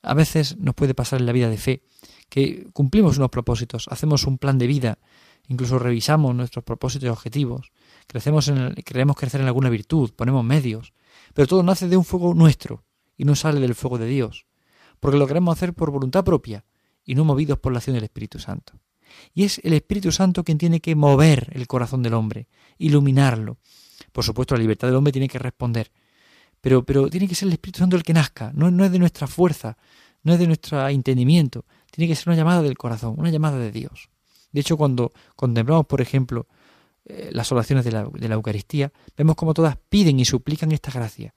A 0.00 0.14
veces 0.14 0.56
nos 0.56 0.74
puede 0.74 0.94
pasar 0.94 1.20
en 1.20 1.26
la 1.26 1.32
vida 1.32 1.50
de 1.50 1.58
fe 1.58 1.82
que 2.30 2.70
cumplimos 2.72 3.18
unos 3.18 3.28
propósitos, 3.28 3.86
hacemos 3.88 4.26
un 4.26 4.38
plan 4.38 4.56
de 4.56 4.66
vida, 4.66 4.98
incluso 5.46 5.78
revisamos 5.78 6.34
nuestros 6.34 6.64
propósitos 6.64 7.06
y 7.06 7.10
objetivos, 7.10 7.70
crecemos 8.06 8.48
en 8.48 8.72
queremos 8.76 9.14
crecer 9.14 9.42
en 9.42 9.48
alguna 9.48 9.68
virtud, 9.68 10.12
ponemos 10.16 10.42
medios, 10.42 10.94
pero 11.34 11.46
todo 11.46 11.62
nace 11.62 11.86
de 11.86 11.98
un 11.98 12.04
fuego 12.06 12.32
nuestro 12.32 12.82
y 13.22 13.24
no 13.24 13.36
sale 13.36 13.60
del 13.60 13.76
fuego 13.76 13.98
de 13.98 14.06
Dios, 14.06 14.46
porque 14.98 15.16
lo 15.16 15.28
queremos 15.28 15.56
hacer 15.56 15.74
por 15.74 15.92
voluntad 15.92 16.24
propia 16.24 16.64
y 17.04 17.14
no 17.14 17.24
movidos 17.24 17.56
por 17.56 17.70
la 17.70 17.78
acción 17.78 17.94
del 17.94 18.02
Espíritu 18.02 18.40
Santo. 18.40 18.80
Y 19.32 19.44
es 19.44 19.60
el 19.62 19.74
Espíritu 19.74 20.10
Santo 20.10 20.42
quien 20.42 20.58
tiene 20.58 20.80
que 20.80 20.96
mover 20.96 21.48
el 21.52 21.68
corazón 21.68 22.02
del 22.02 22.14
hombre, 22.14 22.48
iluminarlo. 22.78 23.58
Por 24.10 24.24
supuesto, 24.24 24.56
la 24.56 24.62
libertad 24.62 24.88
del 24.88 24.96
hombre 24.96 25.12
tiene 25.12 25.28
que 25.28 25.38
responder, 25.38 25.92
pero, 26.60 26.84
pero 26.84 27.08
tiene 27.08 27.28
que 27.28 27.36
ser 27.36 27.46
el 27.46 27.52
Espíritu 27.52 27.78
Santo 27.78 27.94
el 27.94 28.02
que 28.02 28.12
nazca, 28.12 28.50
no, 28.56 28.72
no 28.72 28.84
es 28.84 28.90
de 28.90 28.98
nuestra 28.98 29.28
fuerza, 29.28 29.78
no 30.24 30.32
es 30.32 30.40
de 30.40 30.48
nuestro 30.48 30.88
entendimiento, 30.88 31.64
tiene 31.92 32.08
que 32.08 32.16
ser 32.16 32.28
una 32.28 32.36
llamada 32.36 32.62
del 32.62 32.76
corazón, 32.76 33.14
una 33.18 33.30
llamada 33.30 33.58
de 33.58 33.70
Dios. 33.70 34.10
De 34.50 34.62
hecho, 34.62 34.76
cuando 34.76 35.12
contemplamos, 35.36 35.86
por 35.86 36.00
ejemplo, 36.00 36.48
eh, 37.04 37.30
las 37.30 37.52
oraciones 37.52 37.84
de 37.84 37.92
la, 37.92 38.02
de 38.02 38.28
la 38.28 38.34
Eucaristía, 38.34 38.92
vemos 39.16 39.36
como 39.36 39.54
todas 39.54 39.76
piden 39.76 40.18
y 40.18 40.24
suplican 40.24 40.72
esta 40.72 40.90
gracia, 40.90 41.32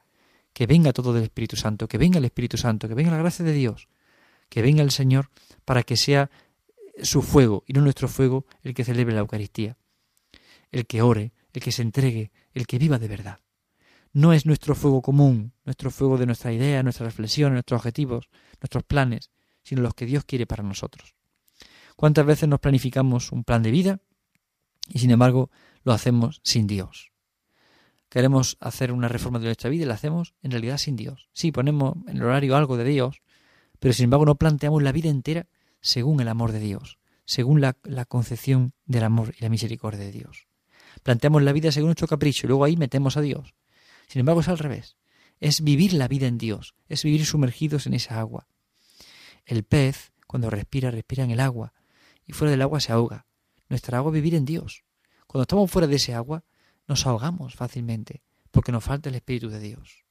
que 0.55 0.67
venga 0.67 0.93
todo 0.93 1.12
del 1.12 1.24
Espíritu 1.24 1.57
Santo, 1.57 1.89
que 1.89 1.97
venga 1.97 2.17
el 2.17 2.24
Espíritu 2.24 2.55
Santo, 2.55 2.88
que 2.88 2.93
venga 2.93 3.12
la 3.12 3.17
gracia 3.17 3.43
de 3.43 3.51
Dios, 3.51 3.89
que 4.47 4.62
venga 4.62 4.83
el 4.83 4.91
Señor 4.91 5.29
para 5.65 5.83
que 5.83 5.97
sea 5.97 6.31
su 7.03 7.21
fuego 7.21 7.65
y 7.67 7.74
no 7.74 7.81
nuestro 7.81 8.07
fuego 8.07 8.45
el 8.63 8.74
que 8.74 8.85
celebre 8.85 9.13
la 9.13 9.19
Eucaristía, 9.19 9.77
el 10.71 10.88
que 10.88 11.01
ore, 11.01 11.33
el 11.51 11.62
que 11.62 11.74
se 11.74 11.81
entregue, 11.81 12.31
el 12.53 12.67
que 12.67 12.79
viva 12.79 13.00
de 13.00 13.09
verdad. 13.09 13.41
No 14.13 14.31
es 14.31 14.45
nuestro 14.45 14.75
fuego 14.75 15.01
común, 15.01 15.51
nuestro 15.65 15.91
fuego 15.91 16.17
de 16.17 16.25
nuestra 16.25 16.53
idea, 16.53 16.83
nuestra 16.83 17.05
reflexión, 17.05 17.51
nuestros 17.51 17.79
objetivos, 17.79 18.29
nuestros 18.62 18.83
planes, 18.85 19.31
sino 19.62 19.81
los 19.81 19.93
que 19.93 20.05
Dios 20.05 20.24
quiere 20.24 20.47
para 20.47 20.63
nosotros. 20.63 21.15
¿Cuántas 21.97 22.25
veces 22.25 22.47
nos 22.47 22.62
planificamos 22.62 23.33
un 23.33 23.43
plan 23.43 23.62
de 23.62 23.71
vida 23.71 24.00
y 24.88 25.00
sin 25.00 25.12
embargo 25.12 25.51
lo 25.83 25.91
hacemos 25.91 26.39
sin 26.45 26.65
Dios? 26.65 27.12
Queremos 28.09 28.57
hacer 28.59 28.91
una 28.91 29.07
reforma 29.07 29.39
de 29.39 29.45
nuestra 29.45 29.69
vida 29.69 29.83
y 29.83 29.88
la 29.88 29.95
hacemos 29.95 30.33
en 30.41 30.51
realidad 30.51 30.77
sin 30.77 30.95
Dios. 30.95 31.29
Sí, 31.33 31.51
ponemos 31.51 31.95
en 32.07 32.17
el 32.17 32.24
horario 32.24 32.55
algo 32.55 32.77
de 32.77 32.85
Dios, 32.85 33.21
pero 33.79 33.93
sin 33.93 34.05
embargo 34.05 34.25
no 34.25 34.35
planteamos 34.35 34.81
la 34.83 34.91
vida 34.91 35.09
entera 35.09 35.47
según 35.81 36.19
el 36.19 36.27
amor 36.27 36.51
de 36.51 36.59
Dios, 36.59 36.97
según 37.25 37.62
la, 37.62 37.74
concepción 38.07 38.74
del 38.85 39.03
amor 39.03 39.33
y 39.38 39.43
la 39.43 39.50
misericordia 39.50 40.00
de 40.00 40.12
Dios. 40.12 40.47
Planteamos 41.03 41.43
la 41.43 41.51
vida 41.51 41.71
según 41.71 41.89
nuestro 41.89 42.07
capricho 42.07 42.47
y 42.47 42.50
luego 42.50 42.63
ahí 42.63 42.77
metemos 42.77 43.17
a 43.17 43.21
Dios. 43.21 43.53
Sin 44.07 44.21
embargo, 44.21 44.41
es 44.41 44.47
al 44.47 44.59
revés. 44.59 44.97
Es 45.39 45.62
vivir 45.62 45.93
la 45.93 46.07
vida 46.07 46.27
en 46.27 46.38
Dios, 46.38 46.75
es 46.88 47.03
vivir 47.03 47.25
sumergidos 47.25 47.85
en 47.85 47.93
esa 47.93 48.19
agua. 48.19 48.47
El 49.45 49.63
pez, 49.63 50.13
cuando 50.27 50.50
respira, 50.50 50.89
respira 50.89 51.24
en 51.24 51.31
el 51.31 51.39
agua 51.39 51.74
y 52.25 52.33
fuera 52.33 52.51
del 52.51 52.62
agua 52.62 52.79
se 52.79 52.91
ahoga. 52.91 53.27
Nuestra 53.69 53.97
agua 53.97 54.12
es 54.12 54.15
vivir 54.15 54.35
en 54.35 54.45
Dios. 54.45 54.83
Cuando 55.27 55.43
estamos 55.43 55.69
fuera 55.69 55.88
de 55.88 55.97
ese 55.97 56.13
agua, 56.13 56.43
nos 56.88 57.06
ahogamos 57.06 57.56
fácilmente 57.56 58.22
porque 58.51 58.72
nos 58.72 58.84
falta 58.84 59.10
el 59.10 59.15
Espíritu 59.15 59.50
de 59.50 59.60
Dios. 59.60 60.06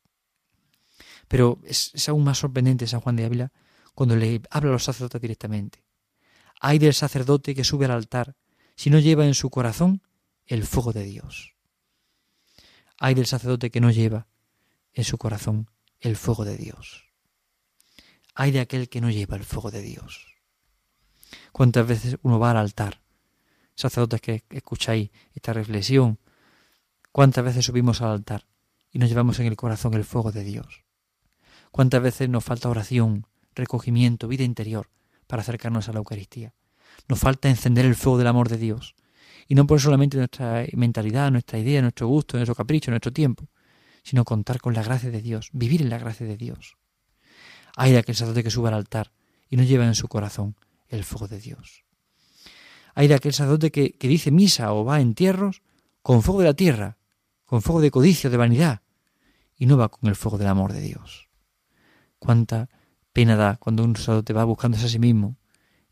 Pero 1.28 1.58
es, 1.64 2.08
aún 2.08 2.24
más 2.24 2.38
sorprendente 2.38 2.86
San 2.86 3.00
Juan 3.00 3.16
de 3.16 3.24
Ávila 3.24 3.52
cuando 3.94 4.16
le 4.16 4.42
habla 4.50 4.70
a 4.70 4.72
los 4.74 4.84
sacerdotes 4.84 5.20
directamente. 5.20 5.84
Hay 6.60 6.78
del 6.78 6.94
sacerdote 6.94 7.54
que 7.54 7.64
sube 7.64 7.84
al 7.86 7.92
altar 7.92 8.36
si 8.76 8.90
no 8.90 8.98
lleva 8.98 9.24
en 9.26 9.34
su 9.34 9.50
corazón 9.50 10.02
el 10.46 10.64
fuego 10.64 10.92
de 10.92 11.04
Dios. 11.04 11.54
Hay 12.98 13.14
del 13.14 13.26
sacerdote 13.26 13.70
que 13.70 13.80
no 13.80 13.90
lleva 13.90 14.26
en 14.92 15.04
su 15.04 15.18
corazón 15.18 15.70
el 16.00 16.16
fuego 16.16 16.44
de 16.44 16.56
Dios. 16.56 17.04
Hay 18.34 18.50
de 18.50 18.60
aquel 18.60 18.88
que 18.88 19.00
no 19.00 19.10
lleva 19.10 19.36
el 19.36 19.44
fuego 19.44 19.70
de 19.70 19.82
Dios. 19.82 20.34
¿Cuántas 21.52 21.86
veces 21.86 22.18
uno 22.22 22.38
va 22.38 22.50
al 22.50 22.56
altar? 22.56 23.00
Sacerdotes 23.74 24.20
que 24.20 24.44
escucháis 24.50 25.10
esta 25.34 25.52
reflexión, 25.52 26.18
¿cuántas 27.14 27.44
veces 27.44 27.64
subimos 27.64 28.02
al 28.02 28.10
altar 28.10 28.48
y 28.90 28.98
nos 28.98 29.08
llevamos 29.08 29.38
en 29.38 29.46
el 29.46 29.54
corazón 29.54 29.94
el 29.94 30.04
fuego 30.04 30.32
de 30.32 30.42
Dios? 30.42 30.82
¿Cuántas 31.70 32.02
veces 32.02 32.28
nos 32.28 32.42
falta 32.42 32.68
oración, 32.68 33.28
recogimiento, 33.54 34.26
vida 34.26 34.42
interior 34.42 34.90
para 35.26 35.42
acercarnos 35.42 35.88
a 35.88 35.92
la 35.92 35.98
Eucaristía. 35.98 36.54
Nos 37.08 37.18
falta 37.18 37.48
encender 37.48 37.84
el 37.84 37.94
fuego 37.94 38.18
del 38.18 38.26
amor 38.26 38.48
de 38.48 38.58
Dios. 38.58 38.94
Y 39.46 39.54
no 39.54 39.66
por 39.66 39.80
solamente 39.80 40.16
nuestra 40.16 40.64
mentalidad, 40.72 41.30
nuestra 41.30 41.58
idea, 41.58 41.82
nuestro 41.82 42.08
gusto, 42.08 42.36
nuestro 42.36 42.54
capricho, 42.54 42.90
nuestro 42.90 43.12
tiempo, 43.12 43.48
sino 44.02 44.24
contar 44.24 44.60
con 44.60 44.74
la 44.74 44.82
gracia 44.82 45.10
de 45.10 45.20
Dios, 45.20 45.50
vivir 45.52 45.82
en 45.82 45.90
la 45.90 45.98
gracia 45.98 46.26
de 46.26 46.36
Dios. 46.36 46.76
Hay 47.76 47.92
de 47.92 47.98
aquel 47.98 48.14
sacerdote 48.14 48.42
que 48.42 48.50
suba 48.50 48.68
al 48.68 48.74
altar 48.74 49.12
y 49.48 49.56
no 49.56 49.64
lleva 49.64 49.84
en 49.84 49.94
su 49.94 50.08
corazón 50.08 50.56
el 50.88 51.04
fuego 51.04 51.28
de 51.28 51.40
Dios. 51.40 51.84
Hay 52.94 53.08
de 53.08 53.14
aquel 53.14 53.32
sacerdote 53.32 53.70
que, 53.70 53.92
que 53.92 54.08
dice 54.08 54.30
misa 54.30 54.72
o 54.72 54.84
va 54.84 54.96
a 54.96 55.00
entierros 55.00 55.62
con 56.02 56.22
fuego 56.22 56.40
de 56.40 56.46
la 56.46 56.54
tierra, 56.54 56.96
con 57.54 57.62
fuego 57.62 57.80
de 57.80 57.92
codicia, 57.92 58.30
de 58.30 58.36
vanidad, 58.36 58.82
y 59.56 59.66
no 59.66 59.76
va 59.76 59.88
con 59.88 60.08
el 60.08 60.16
fuego 60.16 60.38
del 60.38 60.48
amor 60.48 60.72
de 60.72 60.80
Dios. 60.80 61.28
Cuánta 62.18 62.68
Pena 63.12 63.36
da 63.36 63.58
cuando 63.58 63.84
un 63.84 63.94
sacerdote 63.94 64.32
va 64.32 64.42
buscándose 64.42 64.86
a 64.86 64.88
sí 64.88 64.98
mismo 64.98 65.38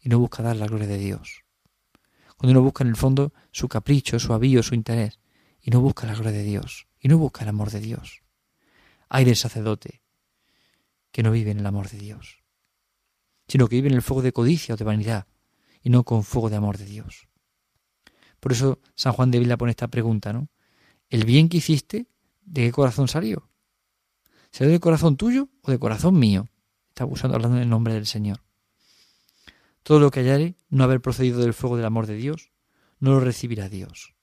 y 0.00 0.09
no 0.09 0.19
busca 0.19 0.42
dar 0.42 0.57
la 0.57 0.66
gloria 0.66 0.88
de 0.88 0.99
Dios. 0.99 1.45
Cuando 2.37 2.50
uno 2.50 2.62
busca 2.62 2.83
en 2.83 2.90
el 2.90 2.97
fondo 2.97 3.33
su 3.52 3.69
capricho, 3.69 4.19
su 4.19 4.33
avío, 4.33 4.64
su 4.64 4.75
interés, 4.75 5.21
y 5.61 5.71
no 5.71 5.81
busca 5.81 6.04
la 6.04 6.14
gloria 6.14 6.33
de 6.33 6.42
Dios, 6.42 6.88
y 6.99 7.07
no 7.07 7.16
busca 7.16 7.45
el 7.45 7.50
amor 7.50 7.71
de 7.71 7.78
Dios. 7.78 8.23
Hay 9.09 9.25
del 9.25 9.37
sacerdote 9.37 10.02
que 11.12 11.23
no 11.23 11.31
vive 11.31 11.52
en 11.52 11.61
el 11.61 11.66
amor 11.66 11.88
de 11.90 11.99
Dios, 11.99 12.42
sino 13.47 13.69
que 13.69 13.76
vive 13.76 13.87
en 13.87 13.95
el 13.95 14.02
fuego 14.02 14.23
de 14.23 14.33
codicia 14.33 14.75
o 14.75 14.76
de 14.76 14.85
vanidad, 14.85 15.28
y 15.81 15.90
no 15.90 16.02
con 16.02 16.25
fuego 16.25 16.50
de 16.50 16.57
amor 16.57 16.76
de 16.76 16.87
Dios. 16.87 17.28
Por 18.40 18.50
eso 18.50 18.81
San 18.97 19.12
Juan 19.12 19.31
de 19.31 19.38
Vila 19.38 19.57
pone 19.57 19.71
esta 19.71 19.87
pregunta, 19.87 20.33
¿no? 20.33 20.49
¿El 21.12 21.26
bien 21.26 21.50
que 21.50 21.59
hiciste, 21.59 22.07
de 22.47 22.62
qué 22.62 22.73
corazón 22.73 23.07
salió? 23.07 23.50
¿Salió 24.50 24.73
de 24.73 24.81
corazón 24.81 25.19
tuyo 25.19 25.50
o 25.61 25.71
de 25.71 25.78
corazón 25.78 26.19
mío? 26.19 26.49
Está 26.88 27.04
usando, 27.04 27.37
hablando 27.37 27.59
en 27.59 27.64
el 27.64 27.69
nombre 27.69 27.92
del 27.92 28.07
Señor. 28.07 28.40
Todo 29.83 30.00
lo 30.00 30.11
que 30.11 30.21
hallare 30.21 30.54
no 30.71 30.85
haber 30.85 31.02
procedido 31.02 31.40
del 31.42 31.52
fuego 31.52 31.76
del 31.76 31.85
amor 31.85 32.07
de 32.07 32.14
Dios, 32.14 32.50
no 32.99 33.11
lo 33.11 33.21
recibirá 33.21 33.69
Dios. 33.69 34.14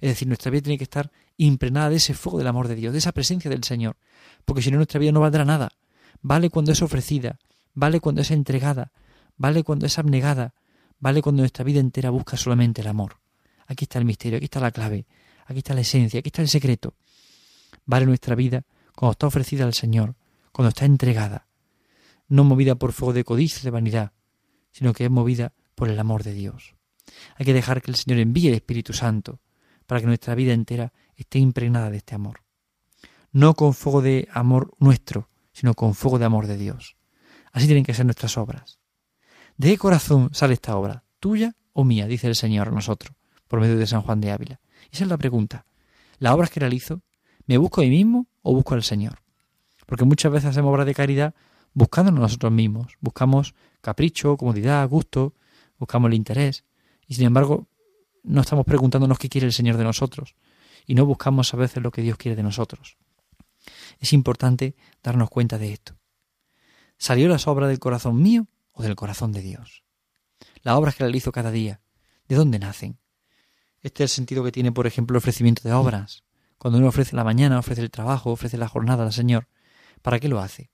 Es 0.00 0.10
decir, 0.10 0.26
nuestra 0.26 0.50
vida 0.50 0.62
tiene 0.62 0.78
que 0.78 0.84
estar 0.84 1.12
impregnada 1.36 1.90
de 1.90 1.96
ese 1.96 2.14
fuego 2.14 2.38
del 2.38 2.48
amor 2.48 2.66
de 2.66 2.74
Dios, 2.74 2.92
de 2.92 2.98
esa 2.98 3.12
presencia 3.12 3.48
del 3.48 3.62
Señor, 3.62 3.96
porque 4.44 4.62
si 4.62 4.72
no 4.72 4.78
nuestra 4.78 4.98
vida 4.98 5.12
no 5.12 5.20
valdrá 5.20 5.44
nada. 5.44 5.70
Vale 6.22 6.50
cuando 6.50 6.72
es 6.72 6.82
ofrecida, 6.82 7.38
vale 7.72 8.00
cuando 8.00 8.22
es 8.22 8.32
entregada, 8.32 8.90
vale 9.36 9.62
cuando 9.62 9.86
es 9.86 9.96
abnegada, 9.96 10.54
vale 10.98 11.22
cuando 11.22 11.42
nuestra 11.42 11.64
vida 11.64 11.78
entera 11.78 12.10
busca 12.10 12.36
solamente 12.36 12.80
el 12.80 12.88
amor. 12.88 13.20
Aquí 13.68 13.84
está 13.84 14.00
el 14.00 14.04
misterio, 14.06 14.38
aquí 14.38 14.46
está 14.46 14.58
la 14.58 14.72
clave, 14.72 15.06
aquí 15.50 15.58
está 15.58 15.74
la 15.74 15.80
esencia, 15.80 16.20
aquí 16.20 16.28
está 16.28 16.42
el 16.42 16.48
secreto. 16.48 16.94
Vale 17.84 18.06
nuestra 18.06 18.34
vida 18.34 18.64
cuando 18.94 19.12
está 19.12 19.26
ofrecida 19.26 19.64
al 19.64 19.74
Señor, 19.74 20.14
cuando 20.52 20.68
está 20.68 20.84
entregada, 20.84 21.46
no 22.28 22.44
movida 22.44 22.76
por 22.76 22.92
fuego 22.92 23.12
de 23.12 23.24
codicia 23.24 23.62
de 23.62 23.70
vanidad, 23.70 24.12
sino 24.70 24.92
que 24.92 25.04
es 25.04 25.10
movida 25.10 25.52
por 25.74 25.88
el 25.88 25.98
amor 25.98 26.22
de 26.22 26.34
Dios. 26.34 26.76
Hay 27.36 27.44
que 27.44 27.52
dejar 27.52 27.82
que 27.82 27.90
el 27.90 27.96
Señor 27.96 28.20
envíe 28.20 28.48
el 28.48 28.54
Espíritu 28.54 28.92
Santo 28.92 29.40
para 29.86 30.00
que 30.00 30.06
nuestra 30.06 30.36
vida 30.36 30.52
entera 30.52 30.92
esté 31.16 31.40
impregnada 31.40 31.90
de 31.90 31.96
este 31.96 32.14
amor. 32.14 32.44
No 33.32 33.54
con 33.54 33.74
fuego 33.74 34.02
de 34.02 34.28
amor 34.32 34.72
nuestro, 34.78 35.28
sino 35.52 35.74
con 35.74 35.94
fuego 35.94 36.18
de 36.18 36.26
amor 36.26 36.46
de 36.46 36.56
Dios. 36.56 36.96
Así 37.52 37.66
tienen 37.66 37.84
que 37.84 37.94
ser 37.94 38.04
nuestras 38.04 38.38
obras. 38.38 38.78
¿De 39.56 39.70
qué 39.70 39.78
corazón 39.78 40.30
sale 40.32 40.54
esta 40.54 40.76
obra? 40.76 41.04
¿Tuya 41.18 41.56
o 41.72 41.84
mía? 41.84 42.06
Dice 42.06 42.28
el 42.28 42.36
Señor 42.36 42.68
a 42.68 42.72
nosotros, 42.72 43.16
por 43.48 43.60
medio 43.60 43.76
de 43.76 43.86
San 43.86 44.02
Juan 44.02 44.20
de 44.20 44.30
Ávila. 44.30 44.60
Esa 44.92 45.04
es 45.04 45.10
la 45.10 45.18
pregunta. 45.18 45.66
¿Las 46.18 46.34
obras 46.34 46.50
que 46.50 46.60
realizo, 46.60 47.02
me 47.46 47.58
busco 47.58 47.80
a 47.80 47.84
mí 47.84 47.90
mismo 47.90 48.26
o 48.42 48.54
busco 48.54 48.74
al 48.74 48.82
Señor? 48.82 49.22
Porque 49.86 50.04
muchas 50.04 50.30
veces 50.30 50.50
hacemos 50.50 50.70
obras 50.70 50.86
de 50.86 50.94
caridad 50.94 51.34
buscándonos 51.72 52.20
nosotros 52.20 52.52
mismos. 52.52 52.96
Buscamos 53.00 53.54
capricho, 53.80 54.36
comodidad, 54.36 54.88
gusto, 54.88 55.34
buscamos 55.78 56.08
el 56.08 56.14
interés. 56.14 56.64
Y 57.06 57.14
sin 57.14 57.26
embargo, 57.26 57.68
no 58.22 58.40
estamos 58.40 58.64
preguntándonos 58.64 59.18
qué 59.18 59.28
quiere 59.28 59.46
el 59.46 59.52
Señor 59.52 59.76
de 59.76 59.84
nosotros. 59.84 60.34
Y 60.86 60.94
no 60.94 61.06
buscamos 61.06 61.52
a 61.54 61.56
veces 61.56 61.82
lo 61.82 61.90
que 61.90 62.02
Dios 62.02 62.16
quiere 62.16 62.36
de 62.36 62.42
nosotros. 62.42 62.96
Es 63.98 64.12
importante 64.12 64.74
darnos 65.02 65.30
cuenta 65.30 65.58
de 65.58 65.72
esto. 65.72 65.96
¿Salió 66.98 67.28
las 67.28 67.46
obras 67.46 67.68
del 67.68 67.78
corazón 67.78 68.20
mío 68.20 68.46
o 68.72 68.82
del 68.82 68.96
corazón 68.96 69.32
de 69.32 69.40
Dios? 69.40 69.84
Las 70.62 70.76
obras 70.76 70.94
que 70.94 71.04
realizo 71.04 71.32
cada 71.32 71.50
día, 71.50 71.80
¿de 72.28 72.36
dónde 72.36 72.58
nacen? 72.58 72.98
Este 73.82 74.04
es 74.04 74.10
el 74.10 74.14
sentido 74.14 74.44
que 74.44 74.52
tiene, 74.52 74.72
por 74.72 74.86
ejemplo, 74.86 75.14
el 75.14 75.18
ofrecimiento 75.18 75.62
de 75.66 75.72
obras. 75.72 76.24
Cuando 76.58 76.78
uno 76.78 76.88
ofrece 76.88 77.16
la 77.16 77.24
mañana, 77.24 77.58
ofrece 77.58 77.80
el 77.80 77.90
trabajo, 77.90 78.30
ofrece 78.30 78.58
la 78.58 78.68
jornada 78.68 79.04
al 79.04 79.12
Señor, 79.12 79.48
¿para 80.02 80.20
qué 80.20 80.28
lo 80.28 80.40
hace? 80.40 80.70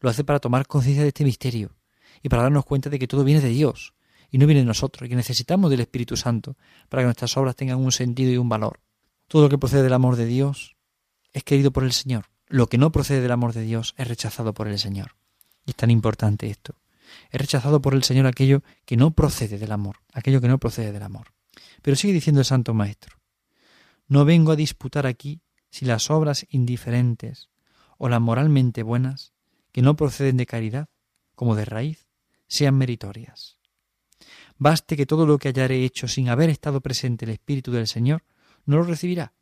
Lo 0.00 0.08
hace 0.08 0.24
para 0.24 0.38
tomar 0.38 0.66
conciencia 0.66 1.02
de 1.02 1.08
este 1.08 1.24
misterio 1.24 1.76
y 2.22 2.28
para 2.28 2.42
darnos 2.42 2.64
cuenta 2.64 2.88
de 2.88 2.98
que 2.98 3.06
todo 3.06 3.24
viene 3.24 3.42
de 3.42 3.50
Dios 3.50 3.94
y 4.30 4.38
no 4.38 4.46
viene 4.46 4.60
de 4.60 4.66
nosotros 4.66 5.06
y 5.06 5.10
que 5.10 5.16
necesitamos 5.16 5.70
del 5.70 5.80
Espíritu 5.80 6.16
Santo 6.16 6.56
para 6.88 7.02
que 7.02 7.06
nuestras 7.06 7.36
obras 7.36 7.56
tengan 7.56 7.78
un 7.78 7.92
sentido 7.92 8.32
y 8.32 8.38
un 8.38 8.48
valor. 8.48 8.80
Todo 9.26 9.42
lo 9.42 9.48
que 9.50 9.58
procede 9.58 9.82
del 9.82 9.92
amor 9.92 10.16
de 10.16 10.24
Dios 10.24 10.76
es 11.32 11.44
querido 11.44 11.70
por 11.70 11.84
el 11.84 11.92
Señor. 11.92 12.26
Lo 12.46 12.68
que 12.68 12.78
no 12.78 12.90
procede 12.92 13.20
del 13.20 13.32
amor 13.32 13.52
de 13.52 13.62
Dios 13.62 13.94
es 13.98 14.08
rechazado 14.08 14.54
por 14.54 14.68
el 14.68 14.78
Señor. 14.78 15.16
Y 15.66 15.70
es 15.70 15.76
tan 15.76 15.90
importante 15.90 16.48
esto. 16.48 16.74
Es 17.30 17.40
rechazado 17.40 17.82
por 17.82 17.94
el 17.94 18.04
Señor 18.04 18.26
aquello 18.26 18.62
que 18.86 18.96
no 18.96 19.10
procede 19.10 19.58
del 19.58 19.72
amor, 19.72 19.96
aquello 20.14 20.40
que 20.40 20.48
no 20.48 20.58
procede 20.58 20.92
del 20.92 21.02
amor. 21.02 21.37
Pero 21.82 21.96
sigue 21.96 22.14
diciendo 22.14 22.40
el 22.40 22.44
Santo 22.44 22.74
Maestro, 22.74 23.18
no 24.08 24.24
vengo 24.24 24.52
a 24.52 24.56
disputar 24.56 25.06
aquí 25.06 25.42
si 25.70 25.84
las 25.84 26.10
obras 26.10 26.46
indiferentes 26.50 27.50
o 27.98 28.08
las 28.08 28.20
moralmente 28.20 28.82
buenas, 28.82 29.32
que 29.72 29.82
no 29.82 29.96
proceden 29.96 30.36
de 30.36 30.46
caridad, 30.46 30.88
como 31.34 31.54
de 31.54 31.64
raíz, 31.64 32.08
sean 32.46 32.76
meritorias. 32.76 33.58
Baste 34.56 34.96
que 34.96 35.06
todo 35.06 35.26
lo 35.26 35.38
que 35.38 35.48
hayare 35.48 35.84
hecho 35.84 36.08
sin 36.08 36.28
haber 36.28 36.50
estado 36.50 36.80
presente 36.80 37.24
el 37.24 37.32
Espíritu 37.32 37.70
del 37.70 37.86
Señor, 37.86 38.24
no 38.64 38.76
lo 38.76 38.82
recibirá. 38.82 39.34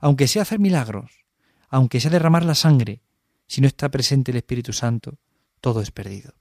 Aunque 0.00 0.26
sea 0.26 0.42
hacer 0.42 0.58
milagros, 0.58 1.24
aunque 1.68 2.00
sea 2.00 2.10
derramar 2.10 2.44
la 2.44 2.54
sangre, 2.54 3.02
si 3.46 3.60
no 3.60 3.66
está 3.66 3.90
presente 3.90 4.30
el 4.30 4.38
Espíritu 4.38 4.72
Santo, 4.72 5.18
todo 5.60 5.80
es 5.80 5.90
perdido. 5.90 6.34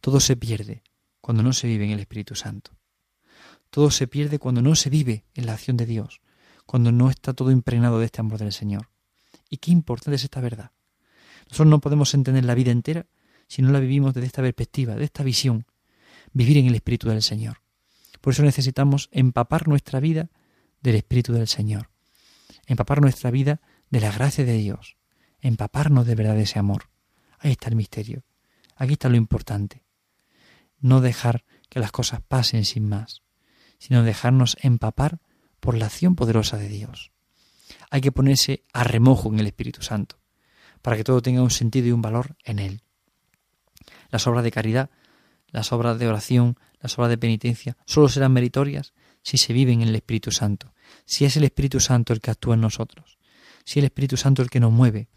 Todo 0.00 0.20
se 0.20 0.36
pierde 0.36 0.82
cuando 1.20 1.42
no 1.42 1.52
se 1.52 1.66
vive 1.66 1.84
en 1.84 1.90
el 1.92 2.00
Espíritu 2.00 2.34
Santo. 2.34 2.72
Todo 3.76 3.90
se 3.90 4.06
pierde 4.06 4.38
cuando 4.38 4.62
no 4.62 4.74
se 4.74 4.88
vive 4.88 5.26
en 5.34 5.44
la 5.44 5.52
acción 5.52 5.76
de 5.76 5.84
Dios, 5.84 6.22
cuando 6.64 6.92
no 6.92 7.10
está 7.10 7.34
todo 7.34 7.50
impregnado 7.50 7.98
de 7.98 8.06
este 8.06 8.22
amor 8.22 8.38
del 8.38 8.54
Señor. 8.54 8.88
Y 9.50 9.58
qué 9.58 9.70
importante 9.70 10.16
es 10.16 10.24
esta 10.24 10.40
verdad. 10.40 10.70
Nosotros 11.50 11.68
no 11.68 11.80
podemos 11.82 12.14
entender 12.14 12.46
la 12.46 12.54
vida 12.54 12.70
entera 12.70 13.04
si 13.48 13.60
no 13.60 13.72
la 13.72 13.80
vivimos 13.80 14.14
desde 14.14 14.28
esta 14.28 14.40
perspectiva, 14.40 14.94
de 14.94 15.04
esta 15.04 15.22
visión, 15.24 15.66
vivir 16.32 16.56
en 16.56 16.68
el 16.68 16.74
Espíritu 16.74 17.10
del 17.10 17.20
Señor. 17.20 17.58
Por 18.22 18.32
eso 18.32 18.42
necesitamos 18.44 19.10
empapar 19.12 19.68
nuestra 19.68 20.00
vida 20.00 20.30
del 20.80 20.94
Espíritu 20.94 21.34
del 21.34 21.46
Señor, 21.46 21.90
empapar 22.64 23.02
nuestra 23.02 23.30
vida 23.30 23.60
de 23.90 24.00
la 24.00 24.10
gracia 24.10 24.46
de 24.46 24.56
Dios, 24.56 24.96
empaparnos 25.42 26.06
de 26.06 26.14
verdad 26.14 26.34
de 26.34 26.44
ese 26.44 26.58
amor. 26.58 26.88
Ahí 27.38 27.50
está 27.50 27.68
el 27.68 27.76
misterio, 27.76 28.24
aquí 28.74 28.94
está 28.94 29.10
lo 29.10 29.16
importante. 29.16 29.84
No 30.80 31.02
dejar 31.02 31.44
que 31.68 31.78
las 31.78 31.92
cosas 31.92 32.22
pasen 32.26 32.64
sin 32.64 32.88
más, 32.88 33.25
sino 33.78 34.02
dejarnos 34.02 34.56
empapar 34.60 35.20
por 35.60 35.76
la 35.76 35.86
acción 35.86 36.14
poderosa 36.14 36.56
de 36.56 36.68
Dios. 36.68 37.12
Hay 37.90 38.00
que 38.00 38.12
ponerse 38.12 38.64
a 38.72 38.84
remojo 38.84 39.28
en 39.28 39.40
el 39.40 39.46
Espíritu 39.46 39.82
Santo, 39.82 40.18
para 40.82 40.96
que 40.96 41.04
todo 41.04 41.22
tenga 41.22 41.42
un 41.42 41.50
sentido 41.50 41.88
y 41.88 41.92
un 41.92 42.02
valor 42.02 42.36
en 42.44 42.58
Él. 42.58 42.82
Las 44.10 44.26
obras 44.26 44.44
de 44.44 44.50
caridad, 44.50 44.90
las 45.48 45.72
obras 45.72 45.98
de 45.98 46.08
oración, 46.08 46.58
las 46.80 46.98
obras 46.98 47.10
de 47.10 47.18
penitencia, 47.18 47.76
solo 47.86 48.08
serán 48.08 48.32
meritorias 48.32 48.92
si 49.22 49.38
se 49.38 49.52
viven 49.52 49.82
en 49.82 49.88
el 49.88 49.96
Espíritu 49.96 50.30
Santo, 50.30 50.72
si 51.04 51.24
es 51.24 51.36
el 51.36 51.44
Espíritu 51.44 51.80
Santo 51.80 52.12
el 52.12 52.20
que 52.20 52.30
actúa 52.30 52.54
en 52.54 52.60
nosotros, 52.60 53.18
si 53.64 53.72
es 53.72 53.76
el 53.78 53.86
Espíritu 53.86 54.16
Santo 54.16 54.42
el 54.42 54.50
que 54.50 54.60
nos 54.60 54.72
mueve, 54.72 55.08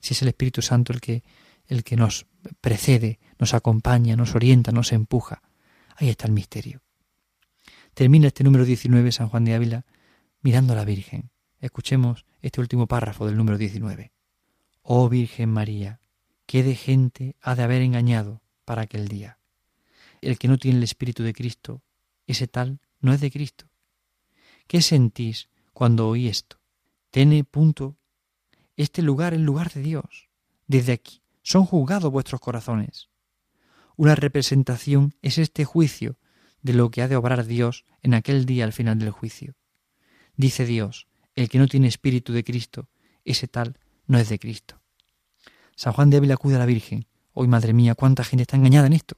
si 0.00 0.14
es 0.14 0.22
el 0.22 0.28
Espíritu 0.28 0.62
Santo 0.62 0.92
el 0.92 1.00
que, 1.00 1.22
el 1.66 1.84
que 1.84 1.96
nos 1.96 2.26
precede, 2.60 3.18
nos 3.38 3.52
acompaña, 3.52 4.16
nos 4.16 4.34
orienta, 4.34 4.72
nos 4.72 4.92
empuja. 4.92 5.42
Ahí 5.96 6.08
está 6.08 6.26
el 6.26 6.32
misterio. 6.32 6.80
Termina 7.94 8.28
este 8.28 8.44
número 8.44 8.64
19, 8.64 9.12
San 9.12 9.28
Juan 9.28 9.44
de 9.44 9.54
Ávila, 9.54 9.84
mirando 10.42 10.72
a 10.72 10.76
la 10.76 10.84
Virgen. 10.84 11.30
Escuchemos 11.60 12.24
este 12.40 12.60
último 12.60 12.86
párrafo 12.86 13.26
del 13.26 13.36
número 13.36 13.58
19. 13.58 14.12
Oh 14.82 15.08
Virgen 15.08 15.50
María, 15.50 16.00
qué 16.46 16.62
de 16.62 16.74
gente 16.74 17.36
ha 17.40 17.54
de 17.54 17.62
haber 17.62 17.82
engañado 17.82 18.40
para 18.64 18.82
aquel 18.82 19.08
día. 19.08 19.38
El 20.20 20.38
que 20.38 20.48
no 20.48 20.58
tiene 20.58 20.78
el 20.78 20.84
Espíritu 20.84 21.22
de 21.22 21.32
Cristo, 21.32 21.82
ese 22.26 22.46
tal 22.46 22.80
no 23.00 23.12
es 23.12 23.20
de 23.20 23.30
Cristo. 23.30 23.66
¿Qué 24.66 24.82
sentís 24.82 25.48
cuando 25.72 26.08
oí 26.08 26.28
esto? 26.28 26.58
Tene 27.10 27.44
punto 27.44 27.96
este 28.76 29.02
lugar 29.02 29.34
el 29.34 29.42
lugar 29.42 29.72
de 29.72 29.82
Dios. 29.82 30.28
Desde 30.66 30.92
aquí 30.92 31.22
son 31.42 31.66
juzgados 31.66 32.12
vuestros 32.12 32.40
corazones. 32.40 33.08
Una 33.96 34.14
representación 34.14 35.14
es 35.20 35.38
este 35.38 35.64
juicio 35.64 36.16
de 36.62 36.74
lo 36.74 36.90
que 36.90 37.02
ha 37.02 37.08
de 37.08 37.16
obrar 37.16 37.46
Dios 37.46 37.84
en 38.02 38.14
aquel 38.14 38.46
día 38.46 38.64
al 38.64 38.72
final 38.72 38.98
del 38.98 39.10
juicio. 39.10 39.54
Dice 40.36 40.64
Dios, 40.64 41.06
el 41.34 41.48
que 41.48 41.58
no 41.58 41.66
tiene 41.66 41.88
espíritu 41.88 42.32
de 42.32 42.44
Cristo, 42.44 42.88
ese 43.24 43.48
tal 43.48 43.78
no 44.06 44.18
es 44.18 44.28
de 44.28 44.38
Cristo. 44.38 44.80
San 45.76 45.92
Juan 45.92 46.10
de 46.10 46.18
Ávila 46.18 46.34
acude 46.34 46.56
a 46.56 46.58
la 46.58 46.66
Virgen. 46.66 47.06
Hoy, 47.32 47.48
madre 47.48 47.72
mía, 47.72 47.94
cuánta 47.94 48.24
gente 48.24 48.42
está 48.42 48.56
engañada 48.56 48.86
en 48.86 48.92
esto. 48.92 49.16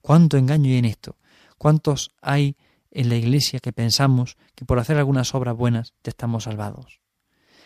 Cuánto 0.00 0.36
engaño 0.36 0.70
hay 0.70 0.78
en 0.78 0.84
esto. 0.84 1.18
Cuántos 1.58 2.12
hay 2.22 2.56
en 2.90 3.08
la 3.08 3.16
iglesia 3.16 3.58
que 3.58 3.72
pensamos 3.72 4.36
que 4.54 4.64
por 4.64 4.78
hacer 4.78 4.96
algunas 4.96 5.34
obras 5.34 5.56
buenas 5.56 5.92
te 6.02 6.10
estamos 6.10 6.44
salvados. 6.44 7.00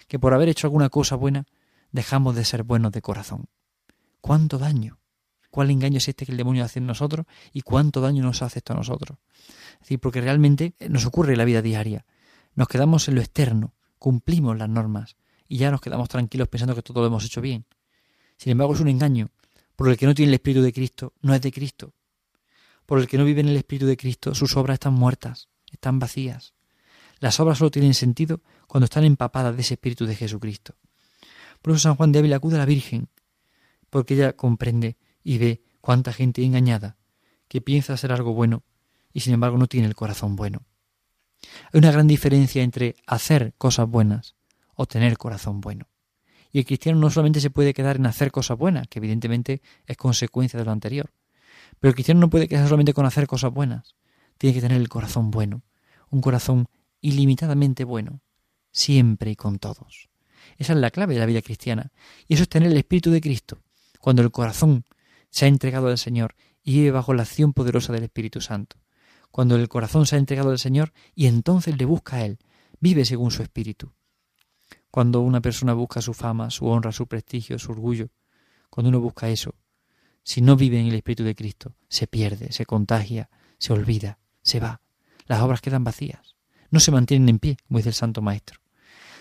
Que 0.09 0.19
por 0.19 0.35
haber 0.35 0.49
hecho 0.49 0.67
alguna 0.67 0.89
cosa 0.89 1.17
buena 1.17 1.47
dejamos 1.93 2.35
de 2.35 2.45
ser 2.45 2.63
buenos 2.63 2.93
de 2.93 3.03
corazón. 3.03 3.47
Cuánto 4.21 4.59
daño 4.59 4.98
cuál 5.51 5.71
engaño 5.71 5.99
es 5.99 6.09
este 6.09 6.27
que 6.27 6.33
el 6.33 6.39
demonio 6.39 6.65
hace 6.65 6.79
en 6.79 6.87
nosotros 6.87 7.27
y 7.53 7.63
cuánto 7.63 8.01
daño 8.01 8.23
nos 8.23 8.43
hace 8.43 8.59
esto 8.59 8.73
a 8.73 8.77
nosotros. 8.77 9.19
Es 9.75 9.81
decir, 9.81 10.01
porque 10.01 10.21
realmente 10.21 10.75
nos 10.89 11.07
ocurre 11.07 11.33
en 11.33 11.39
la 11.39 11.45
vida 11.45 11.63
diaria. 11.63 12.05
Nos 12.55 12.69
quedamos 12.69 13.09
en 13.09 13.15
lo 13.15 13.21
externo, 13.21 13.75
cumplimos 13.99 14.57
las 14.59 14.69
normas 14.69 15.17
y 15.49 15.59
ya 15.59 15.71
nos 15.71 15.81
quedamos 15.81 16.09
tranquilos 16.09 16.49
pensando 16.49 16.75
que 16.75 16.83
todo 16.83 17.01
lo 17.01 17.07
hemos 17.07 17.25
hecho 17.25 17.41
bien. 17.41 17.65
Sin 18.37 18.53
embargo, 18.53 18.75
es 18.75 18.81
un 18.81 18.89
engaño, 18.89 19.31
por 19.77 19.89
el 19.89 19.97
que 19.97 20.07
no 20.07 20.15
tiene 20.15 20.31
el 20.31 20.35
Espíritu 20.35 20.63
de 20.63 20.73
Cristo, 20.73 21.13
no 21.23 21.35
es 21.35 21.41
de 21.41 21.53
Cristo. 21.53 21.95
Por 22.87 22.99
el 22.99 23.07
que 23.07 23.19
no 23.19 23.25
vive 23.25 23.41
en 23.41 23.49
el 23.49 23.57
Espíritu 23.57 23.87
de 23.87 23.97
Cristo, 23.97 24.35
sus 24.35 24.57
obras 24.57 24.75
están 24.75 24.95
muertas, 24.95 25.49
están 25.71 25.99
vacías. 25.99 26.55
Las 27.21 27.39
obras 27.41 27.59
solo 27.59 27.71
tienen 27.71 27.95
sentido 27.95 28.41
cuando 28.67 28.85
están 28.85 29.05
empapadas 29.05 29.55
de 29.55 29.63
ese 29.63 29.75
Espíritu 29.75 30.07
de 30.07 30.15
Jesucristo. 30.15 30.75
Por 31.63 31.73
eso 31.73 31.81
San 31.81 31.97
Juan 31.97 32.13
de 32.13 32.21
Ávila 32.21 32.37
acude 32.37 32.57
a 32.57 32.59
la 32.59 32.65
Virgen, 32.65 33.09
porque 33.91 34.15
ella 34.15 34.35
comprende 34.35 34.97
y 35.29 35.37
ve 35.37 35.63
cuánta 35.83 36.15
gente 36.15 36.43
engañada 36.43 36.97
que 37.49 37.61
piensa 37.61 37.93
hacer 37.93 38.13
algo 38.13 38.33
bueno 38.33 38.63
y 39.13 39.21
sin 39.21 39.35
embargo 39.35 39.59
no 39.59 39.67
tiene 39.67 39.87
el 39.87 39.95
corazón 39.95 40.37
bueno. 40.37 40.65
Hay 41.71 41.81
una 41.81 41.93
gran 41.93 42.07
diferencia 42.07 42.63
entre 42.63 42.97
hacer 43.07 43.53
cosas 43.59 43.91
buenas 43.91 44.37
o 44.75 44.87
tener 44.87 45.19
corazón 45.19 45.61
bueno. 45.61 45.87
Y 46.51 46.61
el 46.61 46.65
cristiano 46.65 46.99
no 46.99 47.11
solamente 47.11 47.43
se 47.43 47.51
puede 47.51 47.75
quedar 47.75 47.97
en 47.97 48.07
hacer 48.07 48.31
cosas 48.31 48.57
buenas, 48.57 48.89
que 48.89 49.01
evidentemente 49.01 49.61
es 49.85 49.99
consecuencia 49.99 50.59
de 50.59 50.65
lo 50.65 50.73
anterior, 50.73 51.13
pero 51.79 51.91
el 51.91 51.95
cristiano 51.95 52.21
no 52.21 52.31
puede 52.31 52.49
quedar 52.49 52.65
solamente 52.65 52.95
con 52.95 53.05
hacer 53.05 53.27
cosas 53.27 53.53
buenas, 53.53 53.97
tiene 54.39 54.55
que 54.55 54.63
tener 54.63 54.81
el 54.81 54.89
corazón 54.89 55.31
bueno, 55.31 55.63
un 56.09 56.23
corazón 56.23 56.71
ilimitadamente 57.03 57.85
bueno, 57.85 58.23
siempre 58.71 59.33
y 59.33 59.37
con 59.37 59.59
todos. 59.59 60.09
Esa 60.57 60.73
es 60.73 60.79
la 60.79 60.91
clave 60.91 61.13
de 61.13 61.21
la 61.21 61.27
vida 61.27 61.43
cristiana, 61.43 61.93
y 62.27 62.33
eso 62.33 62.45
es 62.45 62.49
tener 62.49 62.71
el 62.71 62.79
Espíritu 62.79 63.11
de 63.11 63.21
Cristo, 63.21 63.59
cuando 64.01 64.23
el 64.23 64.31
corazón 64.31 64.87
se 65.31 65.45
ha 65.45 65.49
entregado 65.49 65.89
al 65.89 65.99
Señor 65.99 66.35
y 66.63 66.75
vive 66.75 66.91
bajo 66.91 67.15
la 67.15 67.23
acción 67.23 67.53
poderosa 67.53 67.93
del 67.93 68.05
Espíritu 68.05 68.41
Santo. 68.41 68.77
Cuando 69.31 69.57
el 69.57 69.69
corazón 69.69 70.07
se 70.07 70.17
ha 70.17 70.19
entregado 70.19 70.51
al 70.51 70.59
Señor 70.59 70.93
y 71.15 71.27
entonces 71.27 71.77
le 71.79 71.85
busca 71.85 72.17
a 72.17 72.25
Él, 72.25 72.39
vive 72.81 73.05
según 73.05 73.31
su 73.31 73.43
Espíritu. 73.43 73.93
Cuando 74.91 75.21
una 75.21 75.41
persona 75.41 75.75
busca 75.75 76.01
su 76.01 76.15
fama, 76.15 76.51
su 76.51 76.67
honra, 76.67 76.93
su 76.93 77.07
prestigio, 77.07 77.59
su 77.59 77.73
orgullo, 77.73 78.11
cuando 78.71 78.89
uno 78.89 79.01
busca 79.01 79.29
eso, 79.29 79.55
si 80.23 80.41
no 80.41 80.57
vive 80.57 80.81
en 80.81 80.89
el 80.89 80.95
Espíritu 80.95 81.25
de 81.25 81.35
Cristo, 81.35 81.75
se 81.89 82.07
pierde, 82.07 82.53
se 82.53 82.67
contagia, 82.67 83.31
se 83.59 83.73
olvida, 83.73 84.19
se 84.43 84.61
va. 84.61 84.83
Las 85.27 85.41
obras 85.41 85.61
quedan 85.61 85.85
vacías, 85.85 86.37
no 86.71 86.81
se 86.81 86.91
mantienen 86.91 87.29
en 87.29 87.39
pie, 87.39 87.57
como 87.67 87.79
dice 87.79 87.91
el 87.91 87.95
Santo 87.95 88.23
Maestro. 88.23 88.61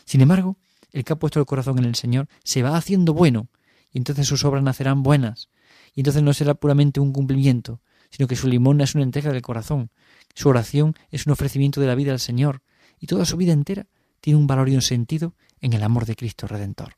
Sin 0.06 0.22
embargo, 0.22 0.58
el 0.92 1.04
que 1.04 1.14
ha 1.14 1.20
puesto 1.20 1.40
el 1.40 1.46
corazón 1.46 1.80
en 1.80 1.86
el 1.86 1.96
Señor 1.96 2.28
se 2.44 2.64
va 2.64 2.78
haciendo 2.78 3.14
bueno 3.14 3.50
y 3.92 3.98
entonces 3.98 4.28
sus 4.28 4.44
obras 4.46 4.64
nacerán 4.64 5.04
buenas, 5.04 5.50
y 5.98 6.02
entonces 6.02 6.22
no 6.22 6.32
será 6.32 6.54
puramente 6.54 7.00
un 7.00 7.12
cumplimiento, 7.12 7.82
sino 8.12 8.28
que 8.28 8.36
su 8.36 8.48
limón 8.48 8.82
es 8.82 8.94
una 8.94 9.04
entrega 9.04 9.32
del 9.32 9.42
corazón, 9.42 9.90
su 10.36 10.48
oración 10.48 10.94
es 11.10 11.26
un 11.26 11.32
ofrecimiento 11.32 11.82
de 11.82 11.88
la 11.88 11.96
vida 11.96 12.12
al 12.12 12.20
Señor, 12.20 12.62
y 13.00 13.08
toda 13.08 13.26
su 13.26 13.36
vida 13.36 13.52
entera 13.52 13.88
tiene 14.22 14.38
un 14.38 14.46
valor 14.46 14.70
y 14.70 14.76
un 14.76 14.84
sentido 14.84 15.34
en 15.60 15.74
el 15.74 15.82
amor 15.82 16.06
de 16.06 16.16
Cristo 16.16 16.46
Redentor. 16.46 16.98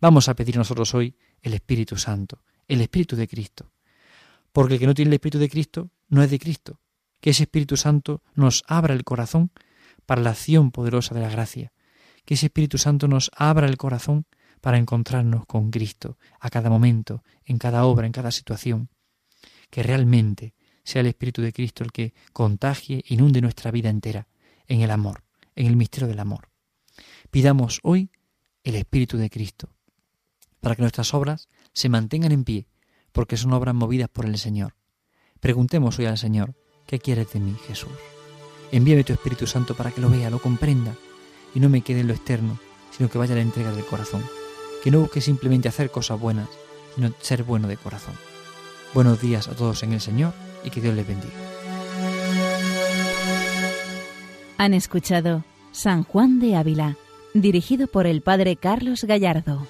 Vamos 0.00 0.28
a 0.28 0.34
pedir 0.34 0.56
nosotros 0.56 0.92
hoy 0.92 1.14
el 1.40 1.54
Espíritu 1.54 1.96
Santo, 1.96 2.42
el 2.66 2.80
Espíritu 2.80 3.14
de 3.14 3.28
Cristo, 3.28 3.70
porque 4.52 4.74
el 4.74 4.80
que 4.80 4.88
no 4.88 4.94
tiene 4.94 5.10
el 5.10 5.14
Espíritu 5.14 5.38
de 5.38 5.48
Cristo 5.48 5.90
no 6.08 6.24
es 6.24 6.32
de 6.32 6.40
Cristo, 6.40 6.80
que 7.20 7.30
ese 7.30 7.44
Espíritu 7.44 7.76
Santo 7.76 8.24
nos 8.34 8.64
abra 8.66 8.92
el 8.92 9.04
corazón 9.04 9.52
para 10.04 10.20
la 10.20 10.30
acción 10.30 10.72
poderosa 10.72 11.14
de 11.14 11.20
la 11.20 11.30
gracia, 11.30 11.72
que 12.24 12.34
ese 12.34 12.46
Espíritu 12.46 12.76
Santo 12.76 13.06
nos 13.06 13.30
abra 13.36 13.68
el 13.68 13.76
corazón 13.76 14.26
para 14.60 14.78
encontrarnos 14.78 15.46
con 15.46 15.70
Cristo 15.70 16.18
a 16.38 16.50
cada 16.50 16.70
momento, 16.70 17.22
en 17.44 17.58
cada 17.58 17.84
obra, 17.84 18.06
en 18.06 18.12
cada 18.12 18.30
situación, 18.30 18.88
que 19.70 19.82
realmente 19.82 20.54
sea 20.84 21.00
el 21.00 21.06
Espíritu 21.06 21.42
de 21.42 21.52
Cristo 21.52 21.84
el 21.84 21.92
que 21.92 22.14
contagie, 22.32 23.04
inunde 23.08 23.40
nuestra 23.40 23.70
vida 23.70 23.90
entera 23.90 24.28
en 24.66 24.80
el 24.80 24.90
amor, 24.90 25.24
en 25.54 25.66
el 25.66 25.76
misterio 25.76 26.08
del 26.08 26.20
amor. 26.20 26.50
Pidamos 27.30 27.80
hoy 27.82 28.10
el 28.64 28.74
Espíritu 28.74 29.16
de 29.16 29.30
Cristo, 29.30 29.70
para 30.60 30.76
que 30.76 30.82
nuestras 30.82 31.14
obras 31.14 31.48
se 31.72 31.88
mantengan 31.88 32.32
en 32.32 32.44
pie, 32.44 32.66
porque 33.12 33.36
son 33.36 33.52
obras 33.52 33.74
movidas 33.74 34.08
por 34.08 34.26
el 34.26 34.38
Señor. 34.38 34.74
Preguntemos 35.40 35.98
hoy 35.98 36.06
al 36.06 36.18
Señor, 36.18 36.54
¿qué 36.86 36.98
quieres 36.98 37.32
de 37.32 37.40
mí, 37.40 37.56
Jesús? 37.66 37.92
Envíame 38.72 39.04
tu 39.04 39.12
Espíritu 39.12 39.46
Santo 39.46 39.76
para 39.76 39.90
que 39.90 40.00
lo 40.00 40.10
vea, 40.10 40.30
lo 40.30 40.40
comprenda, 40.40 40.94
y 41.54 41.60
no 41.60 41.68
me 41.68 41.80
quede 41.82 42.00
en 42.00 42.08
lo 42.08 42.14
externo, 42.14 42.58
sino 42.90 43.08
que 43.08 43.18
vaya 43.18 43.32
a 43.32 43.36
la 43.36 43.42
entrega 43.42 43.72
del 43.72 43.86
corazón. 43.86 44.22
Que 44.82 44.90
no 44.90 45.00
busque 45.00 45.20
simplemente 45.20 45.68
hacer 45.68 45.90
cosas 45.90 46.18
buenas, 46.18 46.48
sino 46.94 47.12
ser 47.20 47.42
bueno 47.42 47.68
de 47.68 47.76
corazón. 47.76 48.14
Buenos 48.94 49.20
días 49.20 49.48
a 49.48 49.54
todos 49.54 49.82
en 49.82 49.92
el 49.92 50.00
Señor 50.00 50.32
y 50.64 50.70
que 50.70 50.80
Dios 50.80 50.94
les 50.94 51.06
bendiga. 51.06 51.34
Han 54.58 54.74
escuchado 54.74 55.44
San 55.72 56.04
Juan 56.04 56.40
de 56.40 56.56
Ávila, 56.56 56.96
dirigido 57.32 57.86
por 57.86 58.06
el 58.06 58.20
Padre 58.20 58.56
Carlos 58.56 59.04
Gallardo. 59.04 59.66